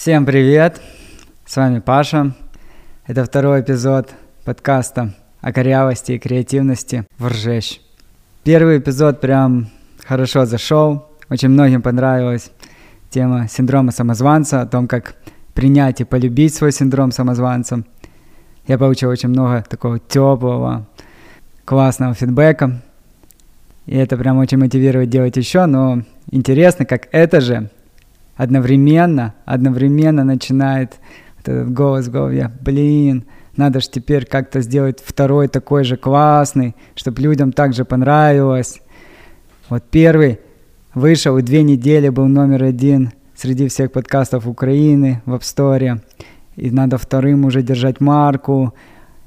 Всем 0.00 0.24
привет! 0.24 0.80
С 1.44 1.56
вами 1.56 1.80
Паша. 1.80 2.32
Это 3.06 3.22
второй 3.22 3.60
эпизод 3.60 4.08
подкаста 4.46 5.12
о 5.42 5.52
корявости 5.52 6.12
и 6.12 6.18
креативности 6.18 7.04
в 7.18 7.26
Ржещ. 7.26 7.80
Первый 8.42 8.78
эпизод 8.78 9.20
прям 9.20 9.68
хорошо 10.02 10.46
зашел. 10.46 11.06
Очень 11.28 11.50
многим 11.50 11.82
понравилась 11.82 12.50
тема 13.10 13.46
синдрома 13.46 13.92
самозванца, 13.92 14.62
о 14.62 14.66
том, 14.66 14.88
как 14.88 15.16
принять 15.52 16.00
и 16.00 16.04
полюбить 16.04 16.54
свой 16.54 16.72
синдром 16.72 17.12
самозванца. 17.12 17.84
Я 18.66 18.78
получил 18.78 19.10
очень 19.10 19.28
много 19.28 19.66
такого 19.68 19.98
теплого, 19.98 20.86
классного 21.66 22.14
фидбэка. 22.14 22.80
И 23.84 23.98
это 23.98 24.16
прям 24.16 24.38
очень 24.38 24.56
мотивирует 24.56 25.10
делать 25.10 25.36
еще, 25.36 25.66
но 25.66 26.04
интересно, 26.30 26.86
как 26.86 27.08
это 27.12 27.42
же 27.42 27.68
одновременно, 28.40 29.34
одновременно 29.44 30.24
начинает 30.24 30.98
вот 31.36 31.48
этот 31.48 31.72
голос 31.74 32.06
в 32.06 32.10
голове, 32.10 32.50
блин, 32.62 33.26
надо 33.54 33.80
же 33.80 33.90
теперь 33.90 34.24
как-то 34.24 34.62
сделать 34.62 35.02
второй 35.04 35.48
такой 35.48 35.84
же 35.84 35.98
классный, 35.98 36.74
чтобы 36.94 37.20
людям 37.20 37.52
также 37.52 37.84
понравилось. 37.84 38.80
Вот 39.68 39.84
первый 39.90 40.40
вышел 40.94 41.36
и 41.36 41.42
две 41.42 41.62
недели 41.62 42.08
был 42.08 42.28
номер 42.28 42.64
один 42.64 43.12
среди 43.36 43.68
всех 43.68 43.92
подкастов 43.92 44.46
Украины 44.46 45.20
в 45.26 45.34
App 45.34 45.42
Store. 45.42 46.00
И 46.56 46.70
надо 46.70 46.96
вторым 46.96 47.44
уже 47.44 47.62
держать 47.62 48.00
марку. 48.00 48.72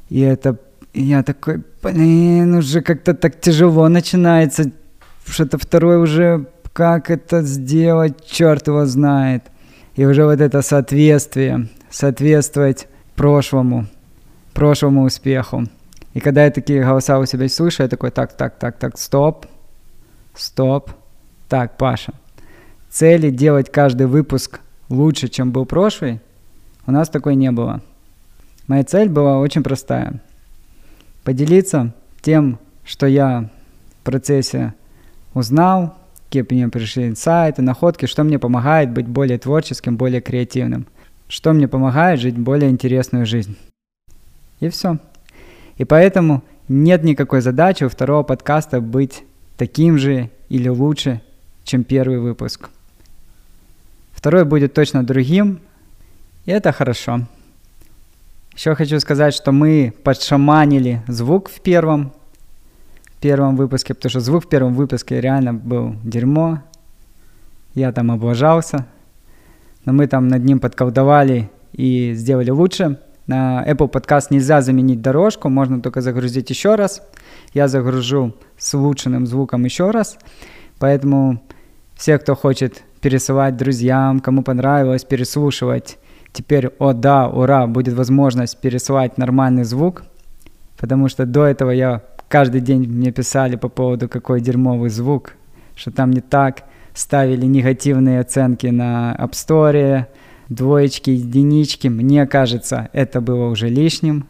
И 0.09 0.21
это... 0.21 0.57
И 0.93 1.03
я 1.03 1.21
такой, 1.21 1.61
блин, 1.83 2.55
уже 2.55 2.81
как-то 2.81 3.13
так 3.13 3.39
тяжело 3.39 3.87
начинается. 3.89 4.71
Что-то 5.23 5.59
второй 5.59 5.97
уже 5.97 6.47
как 6.73 7.11
это 7.11 7.43
сделать, 7.43 8.25
черт 8.25 8.67
его 8.67 8.85
знает. 8.85 9.43
И 9.95 10.05
уже 10.05 10.25
вот 10.25 10.41
это 10.41 10.61
соответствие, 10.63 11.69
соответствовать 11.89 12.87
прошлому, 13.15 13.85
прошлому 14.53 15.03
успеху. 15.03 15.65
И 16.15 16.19
когда 16.19 16.45
я 16.45 16.51
такие 16.51 16.83
голоса 16.83 17.19
у 17.19 17.25
себя 17.25 17.47
слышу, 17.47 17.83
я 17.83 17.89
такой, 17.89 18.09
так, 18.09 18.35
так, 18.35 18.57
так, 18.57 18.77
так, 18.77 18.97
стоп, 18.97 19.45
стоп. 20.35 20.91
Так, 21.47 21.77
Паша, 21.77 22.13
цели 22.89 23.29
делать 23.29 23.71
каждый 23.71 24.07
выпуск 24.07 24.59
лучше, 24.89 25.27
чем 25.27 25.51
был 25.51 25.65
прошлый, 25.65 26.19
у 26.87 26.91
нас 26.91 27.09
такой 27.09 27.35
не 27.35 27.51
было. 27.51 27.81
Моя 28.67 28.83
цель 28.83 29.09
была 29.09 29.37
очень 29.37 29.61
простая. 29.61 30.21
Поделиться 31.23 31.93
тем, 32.21 32.59
что 32.83 33.05
я 33.05 33.49
в 34.01 34.05
процессе 34.05 34.73
узнал, 35.33 35.95
какие 36.33 36.57
мне 36.57 36.69
пришли 36.69 37.07
инсайты, 37.07 37.61
находки, 37.61 38.07
что 38.07 38.23
мне 38.23 38.39
помогает 38.39 38.89
быть 38.89 39.07
более 39.07 39.37
творческим, 39.37 39.97
более 39.97 40.19
креативным, 40.19 40.87
что 41.27 41.53
мне 41.53 41.67
помогает 41.67 42.19
жить 42.19 42.37
более 42.37 42.71
интересную 42.71 43.27
жизнь. 43.27 43.55
И 44.59 44.69
все. 44.69 44.97
И 45.77 45.85
поэтому 45.85 46.43
нет 46.67 47.03
никакой 47.03 47.41
задачи 47.41 47.83
у 47.83 47.89
второго 47.89 48.23
подкаста 48.23 48.81
быть 48.81 49.23
таким 49.57 49.99
же 49.99 50.31
или 50.49 50.69
лучше, 50.69 51.21
чем 51.65 51.83
первый 51.83 52.19
выпуск. 52.19 52.69
Второй 54.13 54.43
будет 54.43 54.73
точно 54.73 55.05
другим, 55.05 55.59
и 56.45 56.51
это 56.51 56.71
хорошо. 56.71 57.27
Еще 58.55 58.73
хочу 58.73 58.99
сказать, 58.99 59.35
что 59.35 59.51
мы 59.51 59.93
подшаманили 60.03 61.01
звук 61.07 61.49
в 61.49 61.61
первом 61.61 62.11
первом 63.23 63.55
выпуске, 63.55 63.93
потому 63.93 64.09
что 64.09 64.19
звук 64.19 64.43
в 64.43 64.49
первом 64.49 64.73
выпуске 64.73 65.21
реально 65.21 65.53
был 65.53 65.95
дерьмо. 66.03 66.59
Я 67.73 67.93
там 67.93 68.11
облажался. 68.11 68.85
Но 69.85 69.93
мы 69.93 70.07
там 70.07 70.27
над 70.27 70.43
ним 70.43 70.59
подколдовали 70.59 71.49
и 71.71 72.11
сделали 72.15 72.51
лучше. 72.51 72.99
На 73.25 73.63
Apple 73.65 73.89
Podcast 73.89 74.27
нельзя 74.29 74.61
заменить 74.61 75.01
дорожку, 75.01 75.47
можно 75.47 75.81
только 75.81 76.01
загрузить 76.01 76.49
еще 76.49 76.75
раз. 76.75 77.01
Я 77.53 77.69
загружу 77.69 78.33
с 78.57 78.73
улучшенным 78.73 79.25
звуком 79.25 79.63
еще 79.63 79.91
раз. 79.91 80.17
Поэтому 80.77 81.41
все, 81.95 82.19
кто 82.19 82.35
хочет 82.35 82.83
пересылать 82.99 83.55
друзьям, 83.55 84.19
кому 84.19 84.43
понравилось 84.43 85.05
переслушивать, 85.05 85.97
теперь, 86.33 86.67
о 86.77 86.91
да, 86.91 87.29
ура, 87.29 87.67
будет 87.67 87.93
возможность 87.93 88.59
пересылать 88.59 89.17
нормальный 89.17 89.63
звук. 89.63 90.03
Потому 90.77 91.07
что 91.07 91.25
до 91.25 91.45
этого 91.45 91.71
я 91.71 92.01
каждый 92.33 92.61
день 92.61 92.87
мне 92.87 93.11
писали 93.11 93.57
по 93.57 93.69
поводу, 93.69 94.09
какой 94.09 94.41
дерьмовый 94.41 94.89
звук, 94.89 95.35
что 95.75 95.91
там 95.91 96.09
не 96.09 96.19
так, 96.19 96.63
ставили 96.95 97.45
негативные 97.45 98.21
оценки 98.21 98.65
на 98.65 99.15
App 99.19 99.33
Store, 99.33 100.07
двоечки, 100.49 101.11
единички. 101.11 101.89
Мне 101.89 102.25
кажется, 102.25 102.89
это 102.91 103.21
было 103.21 103.49
уже 103.49 103.69
лишним. 103.69 104.25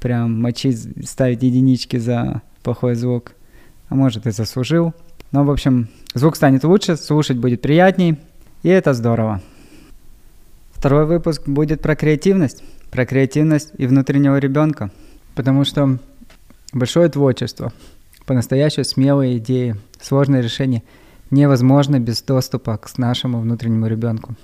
Прям 0.00 0.40
мочить, 0.40 0.78
ставить 1.08 1.42
единички 1.42 1.96
за 1.96 2.42
плохой 2.62 2.94
звук. 2.94 3.32
А 3.88 3.96
может 3.96 4.28
и 4.28 4.30
заслужил. 4.30 4.94
Но, 5.32 5.42
в 5.42 5.50
общем, 5.50 5.88
звук 6.14 6.36
станет 6.36 6.62
лучше, 6.62 6.96
слушать 6.96 7.38
будет 7.38 7.60
приятней. 7.62 8.16
И 8.62 8.68
это 8.68 8.94
здорово. 8.94 9.42
Второй 10.70 11.04
выпуск 11.04 11.48
будет 11.48 11.82
про 11.82 11.96
креативность. 11.96 12.62
Про 12.92 13.04
креативность 13.04 13.72
и 13.76 13.88
внутреннего 13.88 14.38
ребенка. 14.38 14.92
Потому 15.34 15.64
что 15.64 15.98
Большое 16.74 17.08
творчество, 17.08 17.72
по-настоящему 18.26 18.82
смелые 18.82 19.38
идеи, 19.38 19.76
сложные 20.00 20.42
решения 20.42 20.82
невозможно 21.30 22.00
без 22.00 22.20
доступа 22.20 22.78
к 22.78 22.98
нашему 22.98 23.38
внутреннему 23.38 23.86
ребенку. 23.86 24.34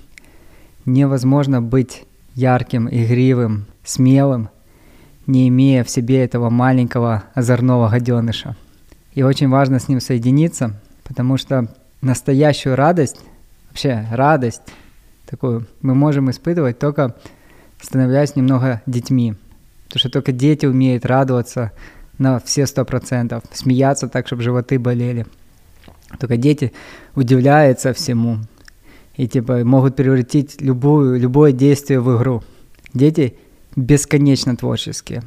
Невозможно 0.85 1.61
быть 1.61 2.05
ярким, 2.33 2.87
игривым, 2.87 3.65
смелым, 3.83 4.47
не 5.27 5.49
имея 5.49 5.83
в 5.83 5.89
себе 5.89 6.23
этого 6.23 6.49
маленького 6.49 7.25
озорного 7.33 7.89
гаденыша. 7.89 8.55
И 9.13 9.23
очень 9.23 9.49
важно 9.49 9.79
с 9.79 9.89
ним 9.89 9.99
соединиться, 9.99 10.79
потому 11.03 11.35
что 11.35 11.67
настоящую 11.99 12.77
радость, 12.77 13.19
вообще 13.67 14.07
радость 14.09 14.61
такую 15.25 15.67
мы 15.81 15.95
можем 15.95 16.29
испытывать 16.29 16.79
только 16.79 17.13
становясь 17.81 18.37
немного 18.37 18.81
детьми. 18.85 19.35
Потому 19.87 19.99
что 19.99 20.09
только 20.09 20.31
дети 20.31 20.65
умеют 20.65 21.05
радоваться 21.05 21.73
на 22.21 22.39
все 22.39 22.67
сто 22.67 22.85
процентов, 22.85 23.43
смеяться 23.51 24.07
так, 24.07 24.27
чтобы 24.27 24.43
животы 24.43 24.77
болели. 24.77 25.25
Только 26.19 26.37
дети 26.37 26.71
удивляются 27.15 27.93
всему 27.93 28.37
и 29.15 29.27
типа 29.27 29.63
могут 29.65 29.95
превратить 29.95 30.61
любую, 30.61 31.19
любое 31.19 31.51
действие 31.51 31.99
в 31.99 32.15
игру. 32.15 32.43
Дети 32.93 33.35
бесконечно 33.75 34.55
творческие. 34.55 35.23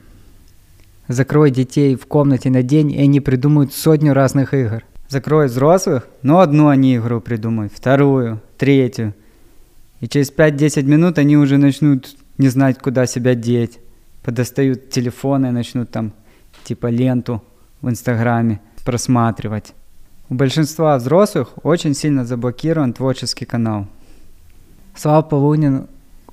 Закрой 1.08 1.50
детей 1.50 1.96
в 1.96 2.06
комнате 2.06 2.48
на 2.48 2.62
день, 2.62 2.92
и 2.92 3.00
они 3.00 3.20
придумают 3.20 3.74
сотню 3.74 4.14
разных 4.14 4.54
игр. 4.54 4.84
Закрой 5.08 5.48
взрослых, 5.48 6.06
но 6.22 6.40
одну 6.40 6.68
они 6.68 6.96
игру 6.96 7.20
придумают, 7.20 7.72
вторую, 7.74 8.40
третью. 8.56 9.14
И 10.00 10.08
через 10.08 10.32
5-10 10.32 10.84
минут 10.84 11.18
они 11.18 11.36
уже 11.36 11.58
начнут 11.58 12.16
не 12.38 12.48
знать, 12.48 12.78
куда 12.78 13.06
себя 13.06 13.34
деть. 13.34 13.80
Подостают 14.22 14.90
телефоны, 14.90 15.50
начнут 15.50 15.90
там 15.90 16.12
типа 16.64 16.88
ленту 16.88 17.42
в 17.80 17.88
Инстаграме 17.88 18.60
просматривать. 18.84 19.74
У 20.28 20.34
большинства 20.34 20.96
взрослых 20.96 21.52
очень 21.62 21.94
сильно 21.94 22.24
заблокирован 22.24 22.92
творческий 22.92 23.44
канал. 23.44 23.86
Слава 24.96 25.22
Полунин 25.22 25.86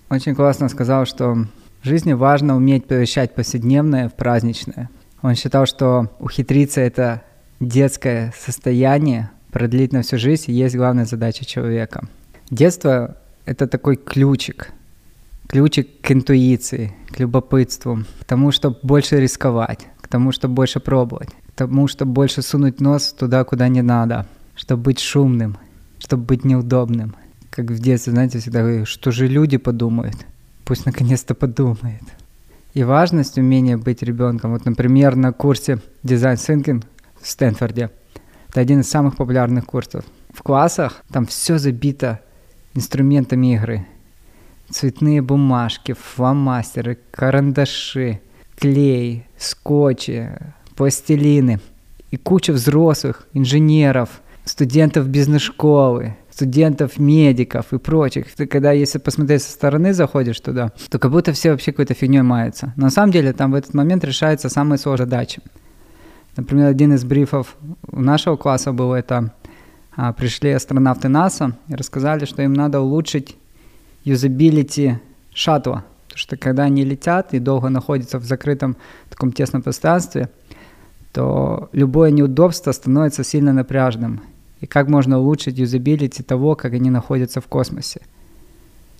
очень 0.09 0.36
классно 0.36 0.69
сказал, 0.69 1.06
что 1.06 1.34
в 1.81 1.86
жизни 1.86 2.14
важно 2.14 2.56
уметь 2.56 2.86
превращать 2.86 3.34
повседневное 3.34 4.09
в 4.09 4.14
праздничное. 4.14 4.90
Он 5.22 5.36
считал, 5.36 5.66
что 5.66 6.09
ухитриться 6.19 6.81
это 6.81 7.22
детское 7.59 8.34
состояние, 8.38 9.30
продлить 9.52 9.94
на 9.94 10.02
всю 10.02 10.18
жизнь, 10.18 10.52
есть 10.52 10.75
главная 10.75 11.06
задача 11.06 11.46
человека. 11.46 12.08
Детство— 12.50 13.18
это 13.46 13.68
такой 13.68 13.98
ключик, 13.98 14.72
ключик 15.48 16.01
к 16.01 16.12
интуиции, 16.12 16.94
к 17.10 17.19
любопытству, 17.19 18.04
к 18.19 18.25
тому, 18.25 18.51
чтобы 18.51 18.77
больше 18.84 19.19
рисковать, 19.19 19.88
тому, 20.12 20.31
чтобы 20.31 20.54
больше 20.54 20.80
пробовать, 20.80 21.30
к 21.30 21.52
тому, 21.56 21.88
чтобы 21.88 22.12
больше 22.12 22.42
сунуть 22.42 22.81
нос 22.81 23.13
туда, 23.13 23.44
куда 23.44 23.68
не 23.69 23.81
надо, 23.81 24.28
чтобы 24.56 24.84
быть 24.84 25.00
шумным, 25.00 25.58
чтобы 26.00 26.24
быть 26.24 26.46
неудобным. 26.46 27.16
Как 27.50 27.66
в 27.66 27.80
детстве, 27.80 28.13
знаете, 28.13 28.40
всегда 28.40 28.62
говорю, 28.62 28.86
что 28.86 29.12
же 29.12 29.28
люди 29.28 29.58
подумают. 29.58 30.16
Пусть 30.63 30.86
наконец-то 30.86 31.34
подумает. 31.34 32.04
И 32.74 32.84
важность 32.84 33.38
умения 33.38 33.78
быть 33.78 34.04
ребенком. 34.04 34.52
Вот, 34.52 34.66
например, 34.66 35.16
на 35.16 35.34
курсе 35.34 35.80
дизайн 36.04 36.38
Thinking 36.38 36.84
в 37.19 37.28
Стэнфорде. 37.28 37.90
Это 38.50 38.62
один 38.62 38.80
из 38.81 38.90
самых 38.90 39.18
популярных 39.18 39.66
курсов. 39.66 40.06
В 40.34 40.44
классах 40.44 41.04
там 41.12 41.25
все 41.25 41.58
забито 41.58 42.19
инструментами 42.74 43.56
игры. 43.56 43.86
Цветные 44.69 45.22
бумажки, 45.22 45.94
фломастеры, 45.94 46.98
карандаши, 47.12 48.22
клей, 48.58 49.25
скотчи, 49.41 50.29
пластилины 50.75 51.59
и 52.11 52.17
куча 52.17 52.53
взрослых, 52.53 53.27
инженеров, 53.33 54.21
студентов 54.45 55.07
бизнес-школы, 55.07 56.15
студентов, 56.29 56.97
медиков 56.97 57.73
и 57.73 57.77
прочих. 57.77 58.33
Ты 58.35 58.47
когда, 58.47 58.71
если 58.71 58.99
посмотреть 58.99 59.43
со 59.43 59.51
стороны, 59.51 59.93
заходишь 59.93 60.39
туда, 60.39 60.71
то 60.89 60.99
как 60.99 61.11
будто 61.11 61.33
все 61.33 61.51
вообще 61.51 61.71
какой-то 61.71 61.93
фигней 61.93 62.21
маются. 62.21 62.73
Но 62.75 62.85
на 62.85 62.91
самом 62.91 63.11
деле 63.11 63.33
там 63.33 63.51
в 63.51 63.55
этот 63.55 63.73
момент 63.73 64.03
решаются 64.03 64.49
самые 64.49 64.77
сложные 64.77 65.05
задачи. 65.05 65.41
Например, 66.38 66.67
один 66.67 66.93
из 66.93 67.03
брифов 67.03 67.57
нашего 67.91 68.38
класса 68.38 68.71
был 68.71 68.93
это 68.93 69.33
а, 69.95 70.13
пришли 70.13 70.51
астронавты 70.51 71.09
НАСА 71.09 71.57
и 71.67 71.75
рассказали, 71.75 72.25
что 72.25 72.41
им 72.41 72.53
надо 72.53 72.79
улучшить 72.79 73.35
юзабилити 74.03 74.99
шаттла. 75.33 75.83
Потому 76.12 76.19
что 76.19 76.36
когда 76.36 76.63
они 76.63 76.84
летят 76.84 77.34
и 77.34 77.40
долго 77.40 77.69
находятся 77.69 78.19
в 78.19 78.25
закрытом 78.25 78.75
таком 79.10 79.31
тесном 79.31 79.62
пространстве, 79.62 80.30
то 81.13 81.69
любое 81.72 82.12
неудобство 82.12 82.74
становится 82.74 83.24
сильно 83.24 83.54
напряжным. 83.54 84.22
И 84.60 84.66
как 84.66 84.90
можно 84.90 85.19
улучшить 85.19 85.58
юзабилити 85.58 86.22
того, 86.22 86.56
как 86.56 86.74
они 86.74 86.90
находятся 86.90 87.40
в 87.40 87.48
космосе. 87.48 88.02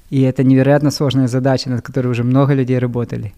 И 0.10 0.22
это 0.22 0.46
невероятно 0.46 0.90
сложная 0.90 1.28
задача, 1.28 1.69
над 1.69 1.81
которой 1.81 2.08
уже 2.08 2.24
много 2.24 2.54
людей 2.54 2.80
работали. 2.80 3.34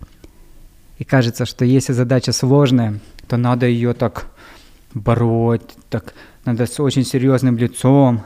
И 0.99 1.03
кажется, 1.03 1.45
что 1.45 1.65
если 1.65 1.93
задача 1.93 2.31
сложная, 2.31 2.99
то 3.27 3.37
надо 3.37 3.65
ее 3.65 3.93
так 3.93 4.27
бороть, 4.93 5.75
так 5.89 6.13
надо 6.45 6.67
с 6.67 6.79
очень 6.79 7.05
серьезным 7.05 7.57
лицом, 7.57 8.21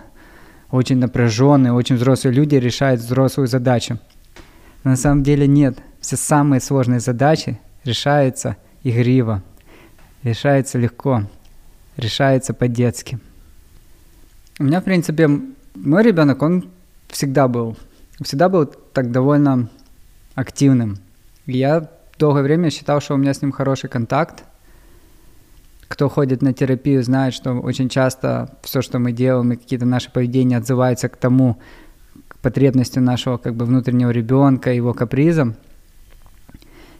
очень 0.72 0.98
напряженные, 0.98 1.72
очень 1.72 1.96
взрослые 1.96 2.36
люди 2.36 2.56
решают 2.56 3.00
взрослую 3.00 3.48
задачу. 3.48 3.98
Но 4.88 4.92
на 4.92 4.96
самом 4.96 5.22
деле 5.22 5.48
нет. 5.48 5.80
Все 6.00 6.16
самые 6.16 6.62
сложные 6.62 7.02
задачи 7.02 7.60
решаются 7.84 8.56
игриво, 8.84 9.44
решаются 10.24 10.78
легко, 10.78 11.24
решаются 11.98 12.54
по-детски. 12.54 13.20
У 14.60 14.64
меня, 14.64 14.80
в 14.80 14.86
принципе, 14.86 15.28
мой 15.76 16.04
ребенок, 16.04 16.42
он 16.42 16.70
всегда 17.10 17.50
был, 17.50 17.76
всегда 18.22 18.48
был 18.48 18.66
так 18.66 19.12
довольно 19.12 19.70
активным. 20.36 21.00
Я 21.46 21.90
долгое 22.18 22.44
время 22.44 22.70
считал, 22.70 23.02
что 23.02 23.16
у 23.16 23.18
меня 23.18 23.34
с 23.34 23.42
ним 23.42 23.52
хороший 23.52 23.90
контакт, 23.90 24.46
кто 25.90 26.08
ходит 26.08 26.42
на 26.42 26.54
терапию, 26.54 27.04
знает, 27.04 27.34
что 27.34 27.56
очень 27.56 27.90
часто 27.90 28.58
все, 28.62 28.82
что 28.82 29.00
мы 29.00 29.12
делаем, 29.12 29.52
и 29.52 29.58
какие-то 29.58 29.86
наши 29.86 30.10
поведения 30.10 30.56
отзываются 30.56 31.10
к 31.10 31.18
тому, 31.18 31.58
потребностям 32.42 33.04
нашего 33.04 33.38
как 33.38 33.56
бы 33.56 33.66
внутреннего 33.66 34.12
ребенка, 34.12 34.72
его 34.72 34.94
капризам. 34.94 35.56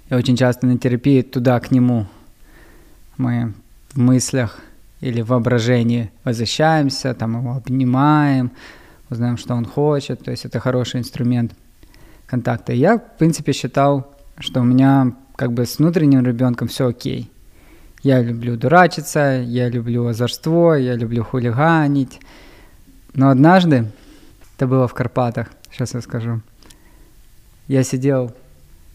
И 0.10 0.14
очень 0.14 0.38
часто 0.38 0.68
на 0.68 0.78
терапии 0.78 1.22
туда, 1.22 1.60
к 1.60 1.72
нему, 1.72 2.08
мы 3.18 3.54
в 3.94 4.00
мыслях 4.00 4.60
или 5.02 5.22
в 5.22 5.28
воображении 5.28 6.12
возвращаемся, 6.24 7.14
там 7.14 7.40
его 7.40 7.56
обнимаем, 7.56 8.52
узнаем, 9.10 9.38
что 9.38 9.56
он 9.56 9.66
хочет. 9.66 10.24
То 10.24 10.32
есть 10.32 10.46
это 10.46 10.60
хороший 10.60 11.00
инструмент 11.00 11.54
контакта. 12.26 12.74
Я, 12.74 12.98
в 12.98 13.18
принципе, 13.18 13.54
считал, 13.54 14.16
что 14.40 14.62
у 14.62 14.64
меня 14.64 15.14
как 15.36 15.54
бы 15.54 15.66
с 15.66 15.78
внутренним 15.78 16.26
ребенком 16.26 16.68
все 16.68 16.88
окей. 16.88 17.32
Я 18.04 18.22
люблю 18.22 18.58
дурачиться, 18.58 19.44
я 19.46 19.70
люблю 19.70 20.06
озорство, 20.08 20.74
я 20.74 20.96
люблю 20.96 21.24
хулиганить. 21.24 22.20
Но 23.14 23.30
однажды, 23.30 23.92
это 24.58 24.66
было 24.66 24.88
в 24.88 24.96
Карпатах, 24.96 25.52
сейчас 25.72 25.94
я 25.94 26.02
скажу, 26.02 26.42
я 27.68 27.84
сидел 27.84 28.34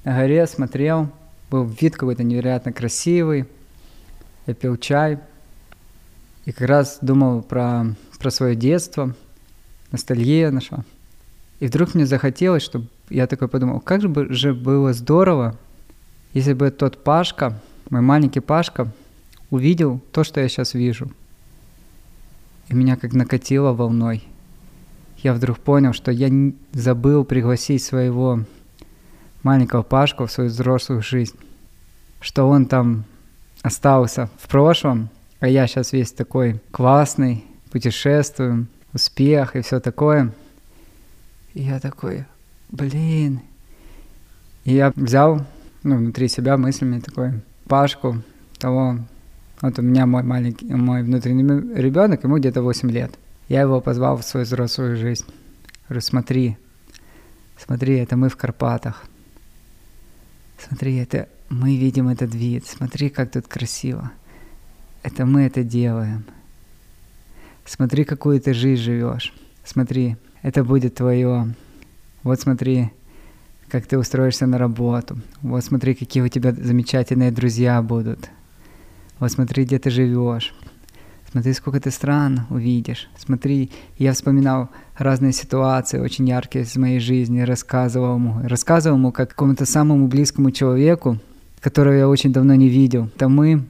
на 0.03 0.17
горе, 0.17 0.45
смотрел, 0.49 1.09
был 1.53 1.65
вид 1.65 1.95
какой-то 1.95 2.25
невероятно 2.25 2.73
красивый, 2.73 3.47
я 4.47 4.55
пил 4.55 4.77
чай, 4.77 5.21
и 6.47 6.51
как 6.51 6.69
раз 6.69 6.99
думал 7.01 7.43
про, 7.43 7.95
про 8.19 8.31
свое 8.33 8.57
детство, 8.57 9.15
ностальгия 9.93 10.51
наша. 10.51 10.85
И 11.61 11.69
вдруг 11.69 11.95
мне 11.95 12.07
захотелось, 12.07 12.65
чтобы 12.65 12.89
я 13.09 13.29
такой 13.29 13.47
подумал, 13.47 13.79
как 13.79 14.03
же, 14.03 14.09
бы, 14.09 14.33
же 14.33 14.55
было 14.55 14.93
здорово, 14.93 15.57
если 16.33 16.55
бы 16.55 16.73
тот 16.73 17.05
Пашка 17.05 17.57
мой 17.89 18.01
маленький 18.01 18.41
Пашка 18.41 18.91
увидел 19.49 20.01
то, 20.11 20.25
что 20.25 20.41
я 20.41 20.49
сейчас 20.49 20.75
вижу. 20.75 21.09
И 22.69 22.75
меня 22.75 22.97
как 22.97 23.13
накатило 23.13 23.73
волной. 23.73 24.25
Я 25.23 25.35
вдруг 25.35 25.59
понял, 25.59 25.93
что 25.93 26.11
я 26.11 26.31
забыл 26.73 27.25
пригласить 27.25 27.83
своего 27.83 28.41
маленького 29.43 29.83
Пашку 29.83 30.27
в 30.27 30.33
свою 30.33 30.51
взрослую 30.51 31.03
жизнь. 31.03 31.37
Что 32.21 32.49
он 32.49 32.67
там 32.67 33.05
остался 33.63 34.29
в 34.39 34.49
прошлом, 34.49 35.09
а 35.41 35.49
я 35.49 35.67
сейчас 35.67 35.93
весь 35.93 36.13
такой 36.13 36.61
классный, 36.71 37.45
путешествую, 37.71 38.67
успех 38.93 39.57
и 39.57 39.61
все 39.63 39.81
такое. 39.81 40.33
И 41.55 41.63
я 41.63 41.79
такой, 41.79 42.25
блин. 42.71 43.41
И 44.65 44.75
я 44.75 44.93
взял 44.95 45.45
ну, 45.83 45.97
внутри 45.97 46.29
себя 46.29 46.57
мыслями 46.57 47.01
такой, 47.01 47.33
Пашку, 47.69 48.23
того, 48.59 48.99
вот 49.61 49.79
у 49.79 49.83
меня 49.83 50.07
мой 50.07 50.23
маленький, 50.23 50.67
мой 50.67 51.03
внутренний 51.03 51.75
ребенок, 51.75 52.25
ему 52.25 52.39
где-то 52.39 52.63
8 52.63 52.91
лет. 52.91 53.13
Я 53.49 53.63
его 53.63 53.81
позвал 53.81 54.17
в 54.17 54.25
свою 54.25 54.47
взрослую 54.47 54.97
жизнь. 54.97 55.27
Говорю, 55.89 56.01
смотри, 56.01 56.57
смотри, 57.59 57.99
это 57.99 58.17
мы 58.17 58.29
в 58.29 58.37
Карпатах. 58.37 59.05
Смотри, 60.59 60.97
это 60.97 61.29
мы 61.49 61.77
видим 61.77 62.09
этот 62.09 62.35
вид. 62.35 62.67
Смотри, 62.67 63.11
как 63.11 63.31
тут 63.31 63.47
красиво. 63.47 64.11
Это 65.03 65.27
мы 65.27 65.43
это 65.43 65.65
делаем. 65.65 66.25
Смотри, 67.65 68.05
какую 68.05 68.41
ты 68.41 68.55
жизнь 68.55 68.83
живешь. 68.83 69.33
Смотри, 69.65 70.17
это 70.43 70.65
будет 70.65 70.95
твое. 70.95 71.55
Вот 72.23 72.41
смотри, 72.41 72.91
как 73.69 73.87
ты 73.87 73.99
устроишься 73.99 74.47
на 74.47 74.59
работу. 74.59 75.19
Вот 75.41 75.65
смотри, 75.65 75.95
какие 75.95 76.23
у 76.23 76.29
тебя 76.29 76.53
замечательные 76.53 77.31
друзья 77.31 77.83
будут. 77.83 78.31
Вот 79.19 79.31
смотри, 79.31 79.65
где 79.65 79.79
ты 79.79 79.91
живешь. 79.91 80.55
Смотри, 81.33 81.55
сколько 81.55 81.81
ты 81.81 81.91
стран 81.91 82.43
увидишь. 82.51 83.09
Смотри, 83.17 83.71
я 83.97 84.13
вспоминал 84.13 84.69
разные 84.99 85.33
ситуации, 85.33 85.99
очень 85.99 86.29
яркие 86.29 86.67
из 86.67 86.77
моей 86.77 87.01
жизни, 87.01 87.41
рассказывал 87.41 88.17
ему. 88.17 88.47
Рассказывал 88.47 88.99
ему 88.99 89.13
как 89.13 89.31
какому-то 89.31 89.65
самому 89.65 90.09
близкому 90.09 90.51
человеку, 90.51 91.19
которого 91.61 91.95
я 91.95 92.07
очень 92.07 92.35
давно 92.35 92.55
не 92.55 92.69
видел. 92.69 93.09
Это 93.17 93.31
мы 93.31 93.65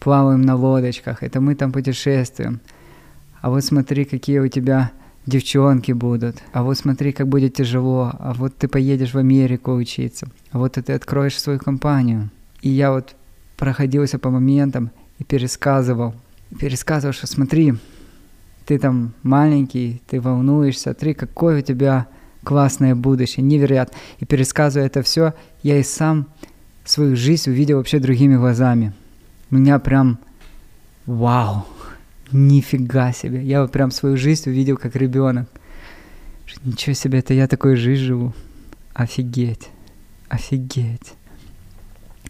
плаваем 0.00 0.42
на 0.42 0.56
лодочках, 0.56 1.22
это 1.22 1.40
мы 1.40 1.54
там 1.54 1.70
путешествуем. 1.70 2.58
А 3.40 3.50
вот 3.50 3.64
смотри, 3.64 4.04
какие 4.04 4.40
у 4.40 4.48
тебя 4.48 4.90
девчонки 5.24 5.92
будут, 5.92 6.42
а 6.52 6.64
вот 6.64 6.76
смотри, 6.78 7.12
как 7.12 7.28
будет 7.28 7.54
тяжело, 7.54 8.12
а 8.18 8.34
вот 8.34 8.56
ты 8.56 8.66
поедешь 8.66 9.14
в 9.14 9.18
Америку 9.18 9.72
учиться, 9.72 10.26
а 10.50 10.58
вот 10.58 10.72
ты 10.72 10.92
откроешь 10.92 11.38
свою 11.38 11.60
компанию. 11.60 12.30
И 12.60 12.70
я 12.70 12.90
вот 12.90 13.14
проходился 13.56 14.18
по 14.18 14.30
моментам 14.30 14.90
и 15.20 15.24
пересказывал, 15.24 16.14
пересказывал, 16.58 17.12
что 17.12 17.26
смотри, 17.26 17.74
ты 18.64 18.78
там 18.78 19.12
маленький, 19.22 20.02
ты 20.06 20.20
волнуешься, 20.20 20.92
смотри, 20.92 21.14
какое 21.14 21.58
у 21.58 21.62
тебя 21.62 22.08
классное 22.44 22.94
будущее, 22.94 23.44
невероятно. 23.44 23.96
И 24.20 24.24
пересказывая 24.24 24.86
это 24.86 25.02
все, 25.02 25.34
я 25.62 25.78
и 25.78 25.82
сам 25.82 26.28
свою 26.84 27.16
жизнь 27.16 27.50
увидел 27.50 27.78
вообще 27.78 27.98
другими 27.98 28.36
глазами. 28.36 28.92
У 29.50 29.56
меня 29.56 29.78
прям 29.78 30.18
вау, 31.06 31.66
Нифига 32.32 33.12
себе. 33.12 33.42
Я 33.44 33.62
вот 33.62 33.70
прям 33.70 33.90
свою 33.90 34.16
жизнь 34.16 34.48
увидел 34.50 34.76
как 34.76 34.96
ребенок. 34.96 35.48
Ничего 36.64 36.94
себе, 36.94 37.20
это 37.20 37.34
я 37.34 37.46
такой 37.46 37.76
жизнь 37.76 38.02
живу. 38.02 38.34
Офигеть. 38.94 39.68
Офигеть. 40.28 41.14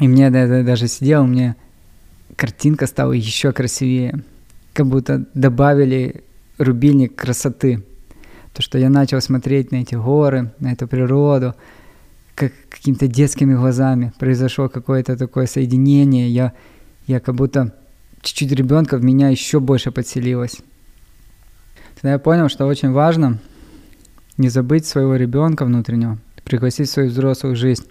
И 0.00 0.08
мне 0.08 0.30
да, 0.30 0.62
даже 0.62 0.88
сидел, 0.88 1.26
мне 1.26 1.56
картинка 2.36 2.86
стала 2.86 3.12
еще 3.12 3.52
красивее. 3.52 4.22
Как 4.72 4.86
будто 4.86 5.26
добавили 5.34 6.22
рубильник 6.58 7.14
красоты. 7.16 7.82
То, 8.52 8.62
что 8.62 8.78
я 8.78 8.88
начал 8.88 9.20
смотреть 9.20 9.72
на 9.72 9.76
эти 9.76 9.94
горы, 9.94 10.52
на 10.60 10.72
эту 10.72 10.86
природу, 10.86 11.54
как 12.34 12.52
какими-то 12.68 13.06
детскими 13.06 13.54
глазами. 13.54 14.12
Произошло 14.18 14.68
какое-то 14.68 15.16
такое 15.16 15.46
соединение. 15.46 16.30
Я, 16.30 16.52
я 17.06 17.20
как 17.20 17.34
будто 17.34 17.74
чуть-чуть 18.22 18.52
ребенка 18.52 18.96
в 18.98 19.04
меня 19.04 19.28
еще 19.28 19.60
больше 19.60 19.90
подселилось. 19.90 20.58
Тогда 21.96 22.12
я 22.12 22.18
понял, 22.18 22.48
что 22.48 22.66
очень 22.66 22.92
важно 22.92 23.38
не 24.36 24.48
забыть 24.48 24.86
своего 24.86 25.16
ребенка 25.16 25.64
внутреннего, 25.64 26.18
пригласить 26.44 26.90
свою 26.90 27.08
взрослую 27.08 27.56
жизнь 27.56 27.84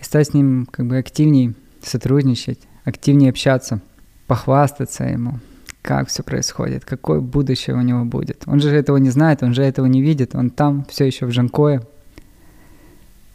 и 0.00 0.04
стать 0.04 0.28
с 0.28 0.34
ним 0.34 0.66
как 0.70 0.86
бы 0.86 0.96
активнее 0.96 1.54
сотрудничать, 1.82 2.60
активнее 2.86 3.28
общаться, 3.28 3.80
похвастаться 4.26 5.04
ему, 5.04 5.40
как 5.82 6.08
все 6.08 6.22
происходит, 6.22 6.86
какое 6.86 7.20
будущее 7.20 7.76
у 7.76 7.82
него 7.82 8.06
будет. 8.06 8.44
Он 8.46 8.60
же 8.60 8.70
этого 8.70 8.96
не 8.96 9.10
знает, 9.10 9.42
он 9.42 9.52
же 9.52 9.62
этого 9.62 9.84
не 9.84 10.00
видит, 10.00 10.34
он 10.34 10.48
там 10.48 10.86
все 10.88 11.04
еще 11.04 11.26
в 11.26 11.30
Жанкое, 11.32 11.82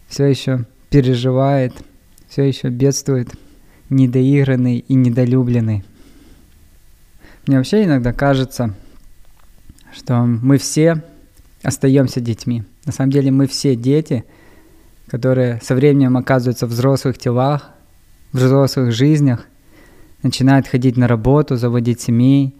все 0.07 0.25
еще 0.25 0.65
переживает, 0.89 1.73
все 2.27 2.41
еще 2.43 2.69
бедствует– 2.69 3.29
недоигранный 3.91 4.79
и 4.79 4.93
недолюбленный. 4.95 5.83
Мне 7.45 7.57
вообще 7.57 7.83
иногда 7.83 8.13
кажется, 8.13 8.73
что 9.93 10.21
мы 10.21 10.57
все 10.57 11.03
остаемся 11.61 12.21
детьми. 12.21 12.63
На 12.85 12.93
самом 12.93 13.11
деле 13.11 13.29
мы 13.31 13.47
все 13.47 13.75
дети, 13.75 14.23
которые 15.07 15.59
со 15.61 15.75
временем 15.75 16.17
оказываются 16.17 16.65
в 16.65 16.69
взрослых 16.69 17.17
телах, 17.17 17.71
взрослых 18.33 18.91
жизнях, 18.91 19.45
начинают 20.23 20.67
ходить 20.67 20.97
на 20.97 21.07
работу, 21.07 21.55
заводить 21.55 22.01
семей, 22.01 22.55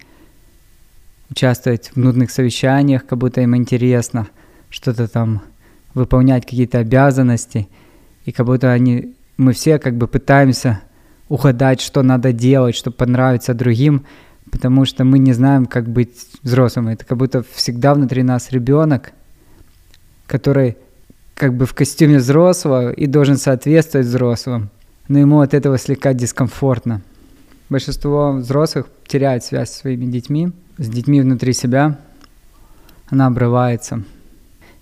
участвовать 1.30 1.92
в 1.94 1.98
нудных 1.98 2.32
совещаниях, 2.32 3.06
как 3.06 3.18
будто 3.18 3.42
им 3.42 3.56
интересно 3.56 4.28
что-то 4.70 5.08
там 5.08 5.42
выполнять 5.94 6.46
какие-то 6.46 6.80
обязанности, 6.80 7.68
и 8.26 8.32
как 8.32 8.46
будто 8.46 8.72
они, 8.72 9.14
мы 9.38 9.54
все 9.54 9.80
как 9.80 9.96
бы 9.96 10.08
пытаемся 10.08 10.82
угадать, 11.30 11.82
что 11.82 12.04
надо 12.04 12.34
делать, 12.34 12.76
чтобы 12.76 12.96
понравиться 12.96 13.54
другим, 13.54 14.06
потому 14.52 14.86
что 14.86 15.04
мы 15.04 15.20
не 15.20 15.34
знаем, 15.34 15.66
как 15.66 15.90
быть 15.90 16.28
взрослым. 16.44 16.90
Это 16.90 17.06
как 17.06 17.18
будто 17.18 17.44
всегда 17.54 17.94
внутри 17.94 18.24
нас 18.24 18.52
ребенок, 18.52 19.14
который 20.28 20.78
как 21.34 21.54
бы 21.54 21.66
в 21.66 21.74
костюме 21.74 22.18
взрослого 22.18 22.92
и 22.92 23.08
должен 23.08 23.38
соответствовать 23.38 24.08
взрослым, 24.08 24.70
но 25.08 25.20
ему 25.20 25.42
от 25.42 25.54
этого 25.54 25.78
слегка 25.78 26.14
дискомфортно. 26.14 27.02
Большинство 27.70 28.34
взрослых 28.34 28.88
теряет 29.08 29.44
связь 29.44 29.70
со 29.70 29.80
своими 29.80 30.06
детьми, 30.06 30.52
с 30.78 30.90
детьми 30.90 31.22
внутри 31.22 31.54
себя, 31.54 32.00
она 33.08 33.28
обрывается, 33.28 34.04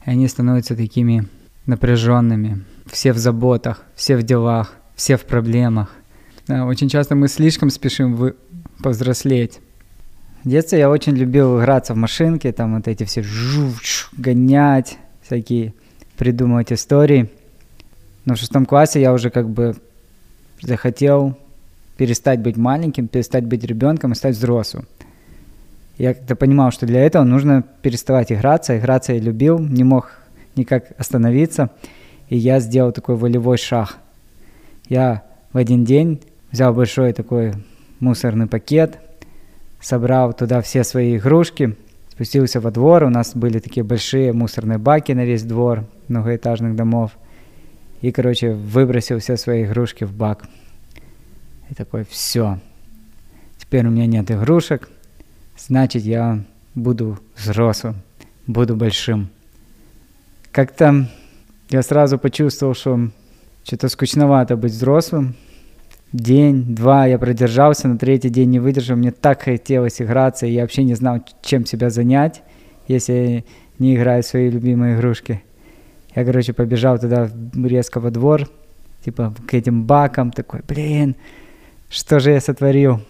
и 0.05 0.09
они 0.09 0.27
становятся 0.27 0.75
такими 0.75 1.27
напряженными, 1.65 2.63
все 2.87 3.13
в 3.13 3.17
заботах, 3.17 3.83
все 3.95 4.17
в 4.17 4.23
делах, 4.23 4.73
все 4.95 5.17
в 5.17 5.25
проблемах. 5.25 5.89
Очень 6.47 6.89
часто 6.89 7.15
мы 7.15 7.27
слишком 7.27 7.69
спешим 7.69 8.15
вы 8.15 8.35
повзрослеть. 8.81 9.59
В 10.43 10.49
детстве 10.49 10.79
я 10.79 10.89
очень 10.89 11.13
любил 11.15 11.59
играться 11.59 11.93
в 11.93 11.97
машинки, 11.97 12.51
там 12.51 12.75
вот 12.75 12.87
эти 12.87 13.03
все 13.03 13.21
жу 13.21 13.73
гонять, 14.17 14.97
всякие 15.21 15.73
придумывать 16.17 16.71
истории. 16.71 17.29
Но 18.25 18.35
в 18.35 18.37
шестом 18.37 18.65
классе 18.65 19.01
я 19.01 19.13
уже 19.13 19.29
как 19.29 19.49
бы 19.49 19.75
захотел 20.61 21.37
перестать 21.97 22.39
быть 22.39 22.57
маленьким, 22.57 23.07
перестать 23.07 23.45
быть 23.45 23.63
ребенком 23.63 24.13
и 24.13 24.15
стать 24.15 24.35
взрослым. 24.35 24.87
Я 25.97 26.13
как-то 26.13 26.37
понимал, 26.37 26.71
что 26.71 26.85
для 26.85 27.01
этого 27.01 27.23
нужно 27.23 27.63
переставать 27.81 28.31
играться. 28.31 28.77
Играться 28.77 29.13
я 29.13 29.19
любил, 29.19 29.59
не 29.59 29.83
мог 29.83 30.11
никак 30.55 30.91
остановиться. 30.97 31.71
И 32.29 32.37
я 32.37 32.61
сделал 32.61 32.93
такой 32.93 33.15
волевой 33.15 33.57
шаг. 33.57 33.97
Я 34.87 35.23
в 35.51 35.57
один 35.57 35.83
день 35.83 36.21
взял 36.51 36.73
большой 36.73 37.11
такой 37.11 37.53
мусорный 37.99 38.47
пакет, 38.47 38.97
собрал 39.81 40.33
туда 40.33 40.61
все 40.61 40.83
свои 40.85 41.17
игрушки, 41.17 41.75
спустился 42.11 42.61
во 42.61 42.71
двор. 42.71 43.03
У 43.03 43.09
нас 43.09 43.35
были 43.35 43.59
такие 43.59 43.83
большие 43.83 44.31
мусорные 44.31 44.77
баки 44.77 45.11
на 45.11 45.25
весь 45.25 45.43
двор 45.43 45.85
многоэтажных 46.07 46.77
домов. 46.77 47.11
И, 48.01 48.11
короче, 48.11 48.53
выбросил 48.53 49.19
все 49.19 49.37
свои 49.37 49.65
игрушки 49.65 50.03
в 50.03 50.13
бак. 50.13 50.45
И 51.69 51.73
такой, 51.73 52.05
все. 52.09 52.59
Теперь 53.57 53.85
у 53.85 53.91
меня 53.91 54.07
нет 54.07 54.31
игрушек, 54.31 54.89
значит, 55.57 56.03
я 56.03 56.43
буду 56.73 57.19
взрослым, 57.35 57.97
буду 58.47 58.75
большим. 58.75 59.29
Как-то 60.51 61.07
я 61.69 61.83
сразу 61.83 62.17
почувствовал, 62.17 62.73
что 62.73 63.11
что-то 63.63 63.89
скучновато 63.89 64.57
быть 64.57 64.71
взрослым. 64.71 65.35
День, 66.11 66.73
два 66.73 67.05
я 67.05 67.19
продержался, 67.19 67.87
на 67.87 67.99
третий 67.99 68.29
день 68.29 68.49
не 68.49 68.59
выдержал. 68.59 68.95
Мне 68.95 69.11
так 69.11 69.43
хотелось 69.43 70.01
играться, 70.01 70.47
и 70.47 70.51
я 70.51 70.61
вообще 70.61 70.83
не 70.83 70.95
знал, 70.95 71.23
чем 71.43 71.67
себя 71.67 71.91
занять, 71.91 72.41
если 72.87 73.45
не 73.77 73.95
играю 73.95 74.23
в 74.23 74.25
свои 74.25 74.49
любимые 74.49 74.95
игрушки. 74.95 75.43
Я, 76.15 76.25
короче, 76.25 76.53
побежал 76.53 76.97
туда 76.99 77.29
резко 77.53 77.99
во 77.99 78.11
двор, 78.11 78.49
типа 79.03 79.33
к 79.47 79.53
этим 79.53 79.83
бакам, 79.83 80.31
такой, 80.31 80.61
блин, 80.67 81.15
что 81.89 82.19
же 82.19 82.31
я 82.31 82.41
сотворил? 82.41 83.01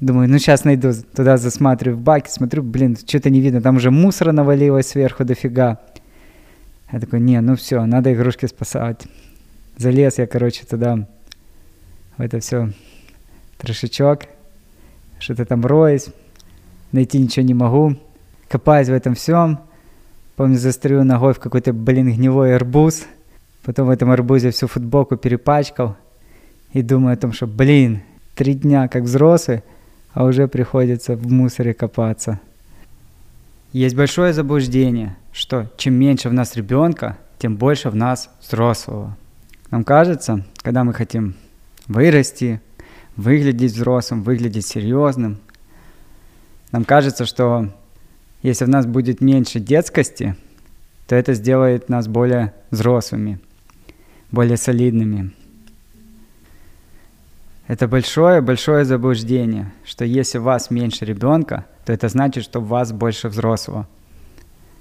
Думаю, 0.00 0.28
ну 0.28 0.38
сейчас 0.38 0.64
найду, 0.64 0.92
туда 1.14 1.36
засматриваю 1.36 1.96
в 1.96 2.02
баки, 2.02 2.28
смотрю, 2.28 2.62
блин, 2.62 2.96
что-то 2.96 3.30
не 3.30 3.40
видно, 3.40 3.62
там 3.62 3.76
уже 3.76 3.90
мусора 3.90 4.32
навалилось 4.32 4.88
сверху 4.88 5.24
дофига. 5.24 5.80
Я 6.92 7.00
такой, 7.00 7.20
не, 7.20 7.40
ну 7.40 7.56
все, 7.56 7.84
надо 7.86 8.12
игрушки 8.12 8.46
спасать. 8.46 9.06
Залез 9.76 10.18
я, 10.18 10.26
короче, 10.26 10.64
туда, 10.66 11.06
в 12.16 12.22
это 12.22 12.40
все, 12.40 12.72
трешечок, 13.58 14.22
что-то 15.18 15.44
там 15.44 15.64
роюсь, 15.64 16.08
найти 16.92 17.18
ничего 17.18 17.44
не 17.44 17.54
могу, 17.54 17.96
копаюсь 18.48 18.88
в 18.88 18.92
этом 18.92 19.14
всем, 19.14 19.60
помню, 20.36 20.58
застрелю 20.58 21.02
ногой 21.02 21.34
в 21.34 21.40
какой-то, 21.40 21.72
блин, 21.72 22.12
гнилой 22.12 22.54
арбуз, 22.54 23.06
потом 23.64 23.86
в 23.86 23.90
этом 23.90 24.10
арбузе 24.10 24.50
всю 24.50 24.68
футболку 24.68 25.16
перепачкал, 25.16 25.96
и 26.72 26.82
думаю 26.82 27.14
о 27.14 27.16
том, 27.16 27.32
что, 27.32 27.46
блин, 27.46 28.02
три 28.34 28.54
дня 28.54 28.86
как 28.88 29.04
взрослый, 29.04 29.62
а 30.12 30.24
уже 30.24 30.46
приходится 30.46 31.16
в 31.16 31.32
мусоре 31.32 31.74
копаться. 31.74 32.38
Есть 33.72 33.96
большое 33.96 34.32
заблуждение, 34.32 35.16
что 35.32 35.70
чем 35.76 35.94
меньше 35.94 36.28
в 36.28 36.32
нас 36.32 36.54
ребенка, 36.54 37.18
тем 37.38 37.56
больше 37.56 37.90
в 37.90 37.96
нас 37.96 38.30
взрослого. 38.40 39.16
Нам 39.70 39.84
кажется, 39.84 40.44
когда 40.62 40.84
мы 40.84 40.94
хотим 40.94 41.34
вырасти, 41.86 42.60
выглядеть 43.16 43.72
взрослым, 43.72 44.22
выглядеть 44.22 44.66
серьезным, 44.66 45.38
нам 46.72 46.84
кажется, 46.84 47.26
что 47.26 47.70
если 48.46 48.64
в 48.64 48.68
нас 48.68 48.86
будет 48.86 49.20
меньше 49.20 49.58
детскости, 49.58 50.36
то 51.08 51.16
это 51.16 51.34
сделает 51.34 51.88
нас 51.88 52.06
более 52.06 52.54
взрослыми, 52.70 53.40
более 54.30 54.56
солидными. 54.56 55.32
Это 57.66 57.88
большое-большое 57.88 58.84
заблуждение, 58.84 59.72
что 59.84 60.04
если 60.04 60.38
у 60.38 60.42
вас 60.42 60.70
меньше 60.70 61.04
ребенка, 61.04 61.66
то 61.84 61.92
это 61.92 62.08
значит, 62.08 62.44
что 62.44 62.60
у 62.60 62.64
вас 62.64 62.92
больше 62.92 63.28
взрослого. 63.28 63.88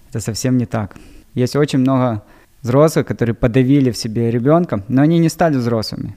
Это 0.10 0.20
совсем 0.20 0.58
не 0.58 0.68
так. 0.68 0.96
Есть 1.34 1.56
очень 1.56 1.80
много 1.80 2.22
взрослых, 2.62 3.08
которые 3.08 3.34
подавили 3.34 3.90
в 3.90 3.98
себе 3.98 4.30
ребенка, 4.30 4.84
но 4.88 5.02
они 5.02 5.18
не 5.18 5.30
стали 5.30 5.56
взрослыми. 5.56 6.16